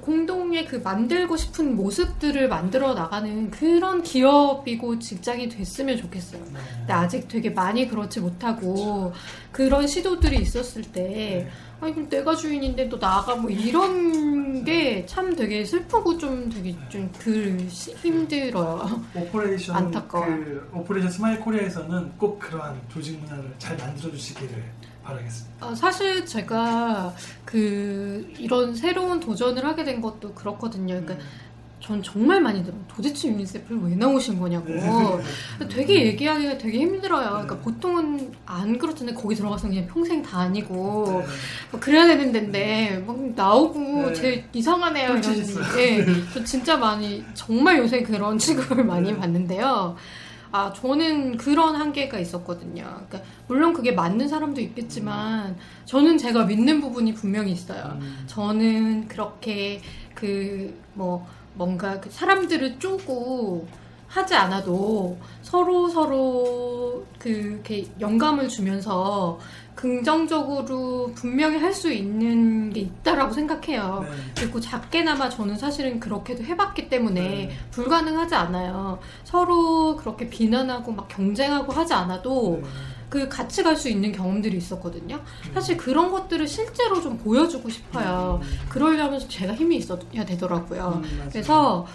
[0.02, 6.44] 공동의 그 만들고 싶은 모습들을 만들어 나가는 그런 기업이고 직장이 됐으면 좋겠어요.
[6.54, 6.60] 네.
[6.80, 9.14] 근데 아직 되게 많이 그렇지 못하고
[9.52, 11.48] 그런 시도들이 있었을 때
[11.80, 17.58] 아니 그럼 내가 주인인데 또 나가 뭐 이런 게 참 되게 슬프고 좀 되게 좀그
[17.70, 19.02] 힘들어요.
[19.16, 20.38] Operation 안타까워요.
[20.44, 24.64] 그 Operation Smile Korea에서는 꼭 그러한 조직 문화를 잘 만들어 주시기를
[25.08, 25.66] 바라겠습니다.
[25.66, 30.96] 어, 사실 제가 그 이런 새로운 도전을 하게 된 것도 그렇거든요.
[30.96, 31.48] 그러니까 음.
[31.80, 32.82] 전 정말 많이 들어요.
[32.88, 34.68] 도대체 유니세프를 왜 나오신 거냐고.
[34.68, 34.88] 네.
[35.70, 37.30] 되게 얘기하기가 되게 힘들어요.
[37.30, 37.62] 그러니까 네.
[37.62, 39.16] 보통은 안 그렇잖아요.
[39.16, 41.28] 거기 들어가서 그냥 평생 다니고 네.
[41.72, 44.14] 뭐 그래야 되는 데인데 막 나오고 네.
[44.14, 45.36] 제 이상하네요 이런.
[45.78, 49.18] 예, 저 진짜 많이 정말 요새 그런 취급을 많이 네.
[49.18, 49.96] 받는데요.
[50.58, 52.84] 아 저는 그런 한계가 있었거든요.
[52.84, 55.56] 그러니까 물론 그게 맞는 사람도 있겠지만
[55.86, 57.98] 저는 제가 믿는 부분이 분명히 있어요.
[58.02, 58.24] 음.
[58.28, 59.82] 저는 그렇게
[60.16, 63.68] 그 뭐 뭔가 그 사람들을 쪼고
[64.18, 67.62] 하지 않아도 서로 서로 그
[68.00, 69.40] 영감을 주면서
[69.76, 74.04] 긍정적으로 분명히 할 수 있는 게 있다라고 생각해요.
[74.10, 74.18] 네.
[74.40, 77.58] 그리고 작게나마 저는 사실은 그렇게도 해봤기 때문에 네.
[77.70, 78.98] 불가능하지 않아요.
[79.24, 82.70] 서로 그렇게 비난하고 막 경쟁하고 하지 않아도 네.
[83.10, 85.18] 그 같이 갈 수 있는 경험들이 있었거든요.
[85.18, 85.52] 음.
[85.54, 88.42] 사실 그런 것들을 실제로 좀 보여주고 싶어요.
[88.70, 91.02] 그러려면 제가 힘이 있어야 되더라고요.
[91.04, 91.28] 음.
[91.32, 91.86] 그래서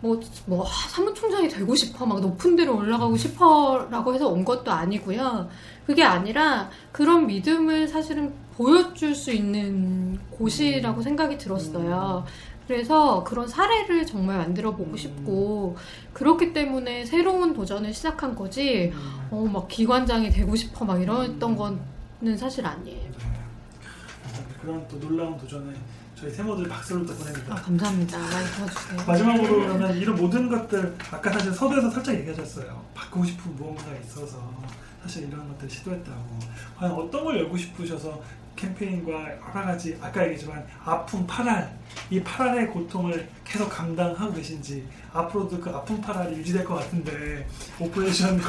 [0.00, 4.70] 뭐, 뭐, 아, 사무총장이 되고 싶어, 막 높은 데로 올라가고 싶어, 라고 해서 온 것도
[4.70, 5.48] 아니고요.
[5.86, 12.24] 그게 아니라 그런 믿음을 사실은 보여줄 수 있는 곳이라고 생각이 들었어요.
[12.66, 14.96] 그래서 그런 사례를 정말 만들어 보고 음.
[14.96, 15.76] 싶고,
[16.12, 19.28] 그렇기 때문에 새로운 도전을 시작한 거지, 음.
[19.30, 23.00] 어, 막 기관장이 되고 싶어, 막 이랬던 거는 사실 아니에요.
[23.00, 23.28] 네.
[24.60, 25.72] 그런 또 놀라운 도전에
[26.20, 27.54] 저희 세모들 박수를 또 보냅니다.
[27.54, 28.18] 아, 감사합니다.
[28.18, 29.06] 많이 도와주세요.
[29.06, 32.84] 마지막으로 그러면 이런 모든 것들 아까 사실 서두에서 살짝 얘기하셨어요.
[32.92, 34.52] 바꾸고 싶은 무언가가 있어서
[35.00, 36.38] 사실 이런 것들 시도했다고.
[36.76, 38.20] 과연 어떤 걸 열고 싶으셔서
[38.56, 41.78] 캠페인과 여러 가지 아까 얘기했지만 아픔 파랄
[42.10, 47.46] 이 파랄의 고통을 계속 감당하고 계신지 앞으로도 그 아픔 파랄이 유지될 것 같은데
[47.78, 48.40] 오퍼레이션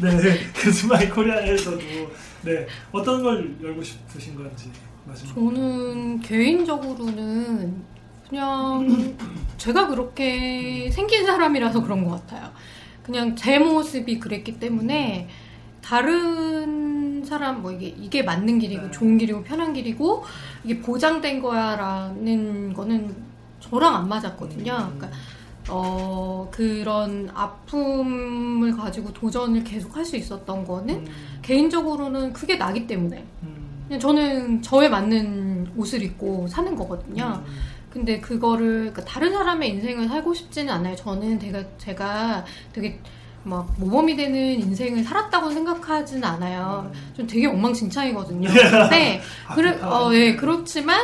[0.00, 1.78] 네그 스마일 코리아에서도
[2.42, 4.72] 네 어떤 걸 열고 싶으신 건지
[5.06, 7.82] 마지막 저는 개인적으로는
[8.28, 9.14] 그냥
[9.56, 12.50] 제가 그렇게 생긴 사람이라서 그런 것 같아요.
[13.02, 15.28] 그냥 제 모습이 그랬기 때문에
[15.80, 18.90] 다른 사람 뭐 이게 이게 맞는 길이고 네.
[18.90, 20.24] 좋은 길이고 편한 길이고
[20.64, 23.14] 이게 보장된 거야라는 거는
[23.60, 24.64] 저랑 안 맞았거든요.
[24.96, 25.08] 그러니까
[25.68, 31.06] 어 그런 아픔을 가지고 도전을 계속 할 수 있었던 거는 음,
[31.42, 33.55] 개인적으로는 그게 나기 때문에 음,
[33.86, 37.42] 그냥 저는 저에 맞는 옷을 입고 사는 거거든요.
[37.46, 37.52] 음,
[37.90, 40.96] 근데 그거를 그러니까 다른 사람의 인생을 살고 싶지는 않아요.
[40.96, 43.00] 저는 제가 제가 되게
[43.44, 46.90] 막 모범이 되는 인생을 살았다고 생각하진 않아요.
[47.16, 48.48] 좀 되게 엉망진창이거든요.
[48.50, 49.22] 근데
[49.54, 51.00] 그래 어, 예, 그렇지만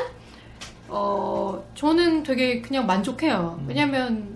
[0.88, 3.58] 어 저는 되게 그냥 만족해요.
[3.60, 3.66] 음.
[3.68, 4.31] 왜냐면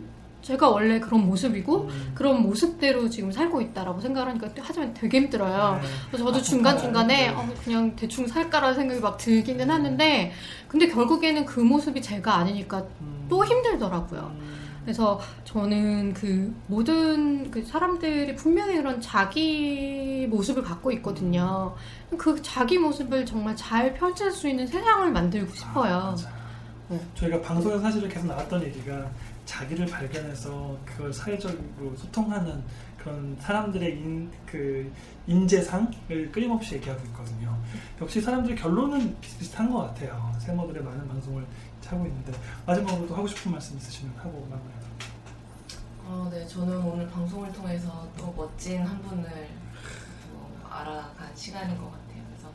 [0.47, 2.13] 제가 원래 그런 모습이고 음.
[2.15, 5.81] 그런 모습대로 지금 살고 있다라고 생각을 하니까 하지만 되게 힘들어요.
[5.83, 5.89] 네.
[6.07, 7.35] 그래서 저도 아, 중간 중간에 네.
[7.35, 10.33] 어, 그냥 대충 살까라는 생각이 막 들기는 하는데
[10.69, 13.27] 근데 결국에는 그 모습이 제가 아니니까 음.
[13.29, 14.37] 또 힘들더라고요.
[14.39, 14.57] 음.
[14.85, 21.75] 그래서 저는 그 모든 그 사람들이 분명히 그런 자기 모습을 갖고 있거든요.
[22.17, 26.17] 그 자기 모습을 정말 잘 펼칠 수 있는 세상을 만들고 싶어요.
[26.17, 26.37] 아.
[26.89, 27.01] 네.
[27.17, 29.11] 저희가 방송에서 사실은 계속 나왔던 얘기가
[29.47, 32.63] 자기를 발견해서 그걸 사회적으로 소통하는
[32.99, 34.93] 그런 사람들의 인, 그
[35.27, 37.57] 인재상을 끊임없이 얘기하고 있거든요.
[38.01, 40.35] 역시 사람들의 결론은 비슷비슷한 것 같아요.
[40.41, 41.47] 세모들의 많은 방송을
[41.87, 42.33] 하고 있는데
[42.67, 44.87] 마지막으로도 하고 싶은 말씀 있으시면 하고 마무리하도록.
[46.05, 52.25] 어, 네, 저는 오늘 방송을 통해서 또 멋진 한 분을 또 알아간 시간인 것 같아요.
[52.29, 52.53] 그래서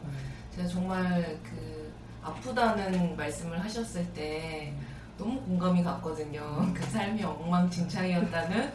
[0.53, 4.73] 제가 정말 그 아프다는 말씀을 하셨을 때
[5.17, 6.73] 너무 공감이 갔거든요.
[6.73, 8.71] 그 삶이 엉망진창이었다는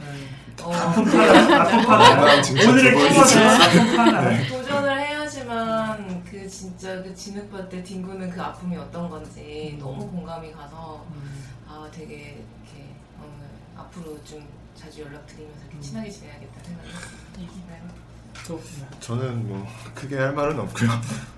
[0.63, 2.11] 어, 아픈 파라, 아픈 파라.
[2.21, 3.41] 엉망진창 오늘의 두 키워드 번이죠.
[3.41, 4.47] 아픈 파라.
[4.49, 11.05] 도전을 해야지만 그 진짜 그 진흙밭 때 뒹구는 그 아픔이 어떤 건지 너무 공감이 가서
[11.69, 13.25] 아 되게 이렇게 어,
[13.77, 17.27] 앞으로 좀 자주 연락드리면서 이렇게 친하게 지내야겠다 생각했습니다.
[17.39, 17.81] 네.
[18.47, 18.61] 또
[19.01, 20.91] 저는 뭐 크게 할 말은 없고요.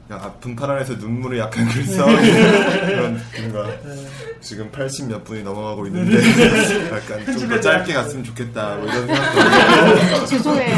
[0.06, 4.06] 그냥 아픈 파란에서 눈물이 약간 글썽 그런 뭔가 네.
[4.40, 6.18] 지금 80 몇 분이 넘어가고 있는데
[6.94, 10.76] 약간 좀 더 짧게 갔으면 좋겠다 뭐 이런 생각도 하고 죄송해요.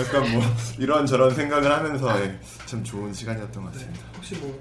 [0.00, 0.42] 약간 뭐
[0.78, 3.78] 이런 저런 생각을 하면서 예, 참 좋은 시간이었던 것 네.
[3.78, 4.04] 같습니다.
[4.16, 4.60] 혹시 뭐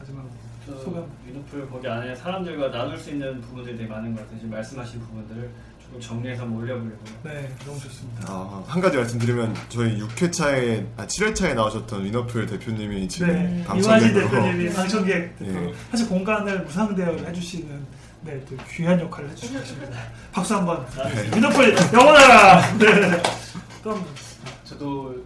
[0.00, 0.30] 마지막으로
[0.66, 1.04] 저 소감.
[1.26, 4.38] 위너풀 거기 안에 사람들과 나눌 수 있는 부분들이 되게 많은 것 같아요.
[4.38, 5.50] 지금 말씀하신 부분들을
[5.98, 6.98] 정리해서 한번 올려보려고요.
[7.24, 8.24] 네, 너무 좋습니다.
[8.28, 14.72] 아, 한 가지 말씀드리면 저희 6회차에 아 7회차에 나오셨던 위너풀 대표님이 지금 네, 이화지 대표님이
[14.72, 15.74] 방청객 대표 예.
[15.90, 17.86] 사실 공간을 무상대여를 해주시는
[18.22, 19.98] 네, 또 귀한 역할을 해주시고 계십니다.
[20.32, 20.86] 박수 한번.
[21.34, 22.78] 민호풀 영원하라.
[22.78, 23.22] 네.
[23.82, 24.04] 또 한 번.
[24.64, 25.16] 저도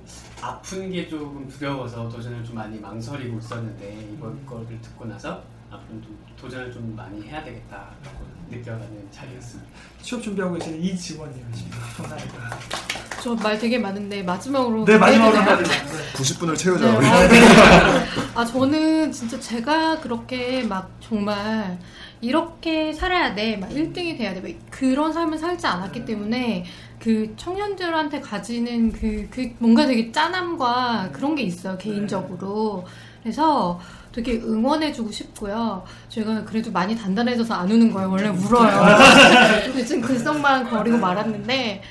[0.41, 6.19] 아픈 게 조금 두려워서 도전을 좀 많이 망설이고 있었는데 이번 거를 듣고 나서 앞으로 좀
[6.41, 9.71] 도전을 좀 많이 해야 되겠다라고 느껴가는 자리였습니다.
[10.03, 11.79] 취업 준비하고 계시는 이 직원님이십니다.
[11.97, 12.59] 감사합니다.
[13.23, 15.65] 저 말 되게 많은데 마지막으로 네, 마지막으로 한마디.
[15.65, 15.83] 돼요?
[15.87, 16.13] 네.
[16.13, 17.07] 90분을 채우자 네, 우리.
[17.07, 17.41] 아, 네.
[18.35, 21.79] 아, 저는 진짜 제가 그렇게 막 정말
[22.21, 26.65] 이렇게 살아야 돼, 막 1등이 돼야 돼, 막 그런 삶을 살지 않았기 때문에
[26.99, 32.85] 그 청년들한테 가지는 그, 그 뭔가 되게 짠함과 그런 게 있어요, 개인적으로.
[33.23, 33.81] 그래서
[34.15, 35.83] 되게 응원해주고 싶고요.
[36.09, 38.09] 제가 그래도 많이 단단해져서 안 우는 거예요.
[38.09, 38.97] 원래 울어요.
[39.85, 41.83] 지금 글썽만 거리고 말았는데,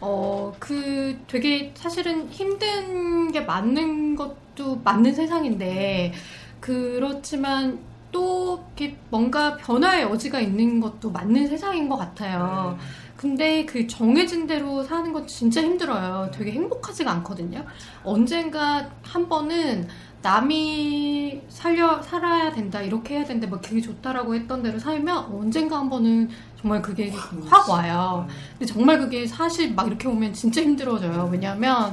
[0.00, 6.12] 어, 그 되게 사실은 힘든 게 맞는 것도 맞는 세상인데,
[6.60, 7.78] 그렇지만
[8.12, 12.76] 또 이렇게 뭔가 변화의 여지가 있는 것도 맞는 세상인 것 같아요.
[13.16, 16.30] 근데 그 정해진 대로 사는 건 진짜 힘들어요.
[16.32, 17.64] 되게 행복하지가 않거든요.
[18.02, 19.86] 언젠가 한 번은
[20.22, 25.88] 남이 살려 살아야 된다 이렇게 해야 된다 뭐 그게 좋다라고 했던 대로 살면 언젠가 한
[25.88, 26.28] 번은
[26.60, 27.10] 정말 그게
[27.48, 28.26] 확 와요.
[28.58, 31.28] 근데 정말 그게 사실 막 이렇게 오면 진짜 힘들어져요.
[31.32, 31.92] 왜냐하면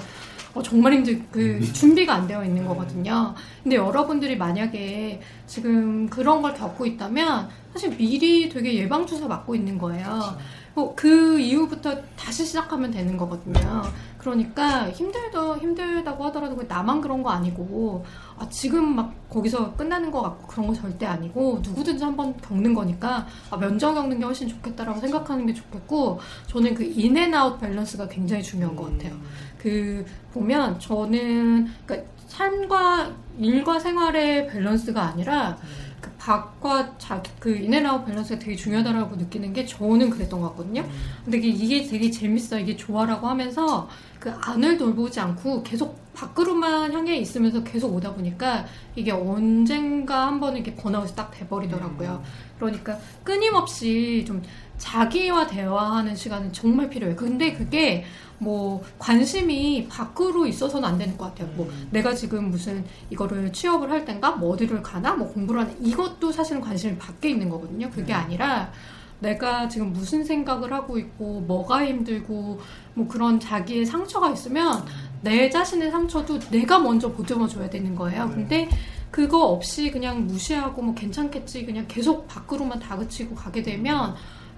[0.54, 3.34] 어, 정말 힘들 그 준비가 안 되어 있는 거거든요.
[3.64, 9.78] 근데 여러분들이 만약에 지금 그런 걸 겪고 있다면 사실 미리 되게 예방 주사 맞고 있는
[9.78, 10.38] 거예요.
[10.76, 13.84] 어, 그 이후부터 다시 시작하면 되는 거거든요.
[14.28, 18.04] 그러니까 힘들더 힘들다고 하더라도 그 나만 그런 거 아니고
[18.38, 23.26] 아, 지금 막 거기서 끝나는 것 같고 그런 거 절대 아니고 누구든지 한번 겪는 거니까
[23.50, 28.08] 아, 먼저 겪는 게 훨씬 좋겠다라고 생각하는 게 좋겠고 저는 그 in and out 밸런스가
[28.10, 29.16] 굉장히 중요한 것 같아요.
[29.58, 35.87] 그 보면 저는 그러니까 삶과 일과 생활의 밸런스가 아니라 그
[36.28, 40.86] 밖과 자기 그 in and out 밸런스가 되게 중요하다라고 느끼는 게 저는 그랬던 것 같거든요.
[41.24, 43.88] 근데 이게, 되게 재밌어 이게 좋아라고 하면서
[44.20, 48.66] 그 안을 돌보지 않고 계속 밖으로만 향해 있으면서 계속 오다 보니까
[48.96, 52.22] 이게 언젠가 한 번은 이렇게 번아웃이 딱 돼버리더라고요.
[52.60, 54.42] 그러니까 끊임없이 좀
[54.78, 57.16] 자기와 대화하는 시간은 정말 필요해요.
[57.16, 58.06] 근데 그게
[58.40, 61.50] 뭐 관심이 밖으로 있어서는 안 되는 것 같아요.
[61.56, 66.32] 뭐 내가 지금 무슨 이거를 취업을 할 땐가 뭐 어디를 가나 뭐 공부를 하나 이것도
[66.32, 67.90] 사실은 관심이 밖에 있는 거거든요.
[67.90, 68.72] 그게 아니라
[69.20, 72.60] 내가 지금 무슨 생각을 하고 있고 뭐가 힘들고
[72.94, 74.86] 뭐 그런 자기의 상처가 있으면
[75.22, 78.30] 내 자신의 상처도 내가 먼저 보듬어 줘야 되는 거예요.
[78.30, 78.70] 근데
[79.10, 84.16] 그거 없이 그냥 무시하고 뭐 괜찮겠지 그냥 계속 밖으로만 다그치고 가게 되면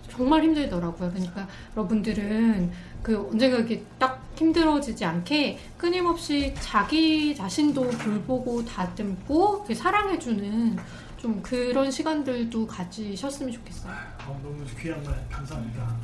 [0.10, 1.10] 정말 힘들더라고요.
[1.12, 10.78] 그러니까 여러분들은 그 언젠가 이렇게 딱 힘들어지지 않게 끊임없이 자기 자신도 돌보고 다듬고 사랑해주는
[11.18, 13.94] 좀 그런 시간들도 가지셨으면 좋겠어요.
[14.26, 15.98] 어, 너무 귀한 말 감사합니다.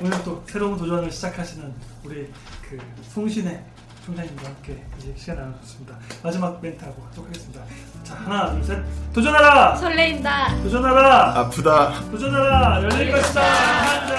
[0.00, 1.74] 오늘 또 새로운 도전을 시작하시는
[2.04, 2.30] 우리
[2.62, 3.62] 그 송신의
[4.06, 5.98] 총장님과 함께 이제 시간 나눴습니다.
[6.22, 7.62] 마지막 멘트 하고 하도록 하겠습니다.
[8.10, 8.78] 자 하나 둘 셋.
[9.12, 9.74] 도전하라!
[9.76, 10.56] 설레인다.
[10.62, 11.32] 도전하라!
[11.40, 11.92] 아프다.
[12.10, 12.82] 도전하라!
[12.84, 13.42] 열릴 것이다!
[13.42, 14.16] 한자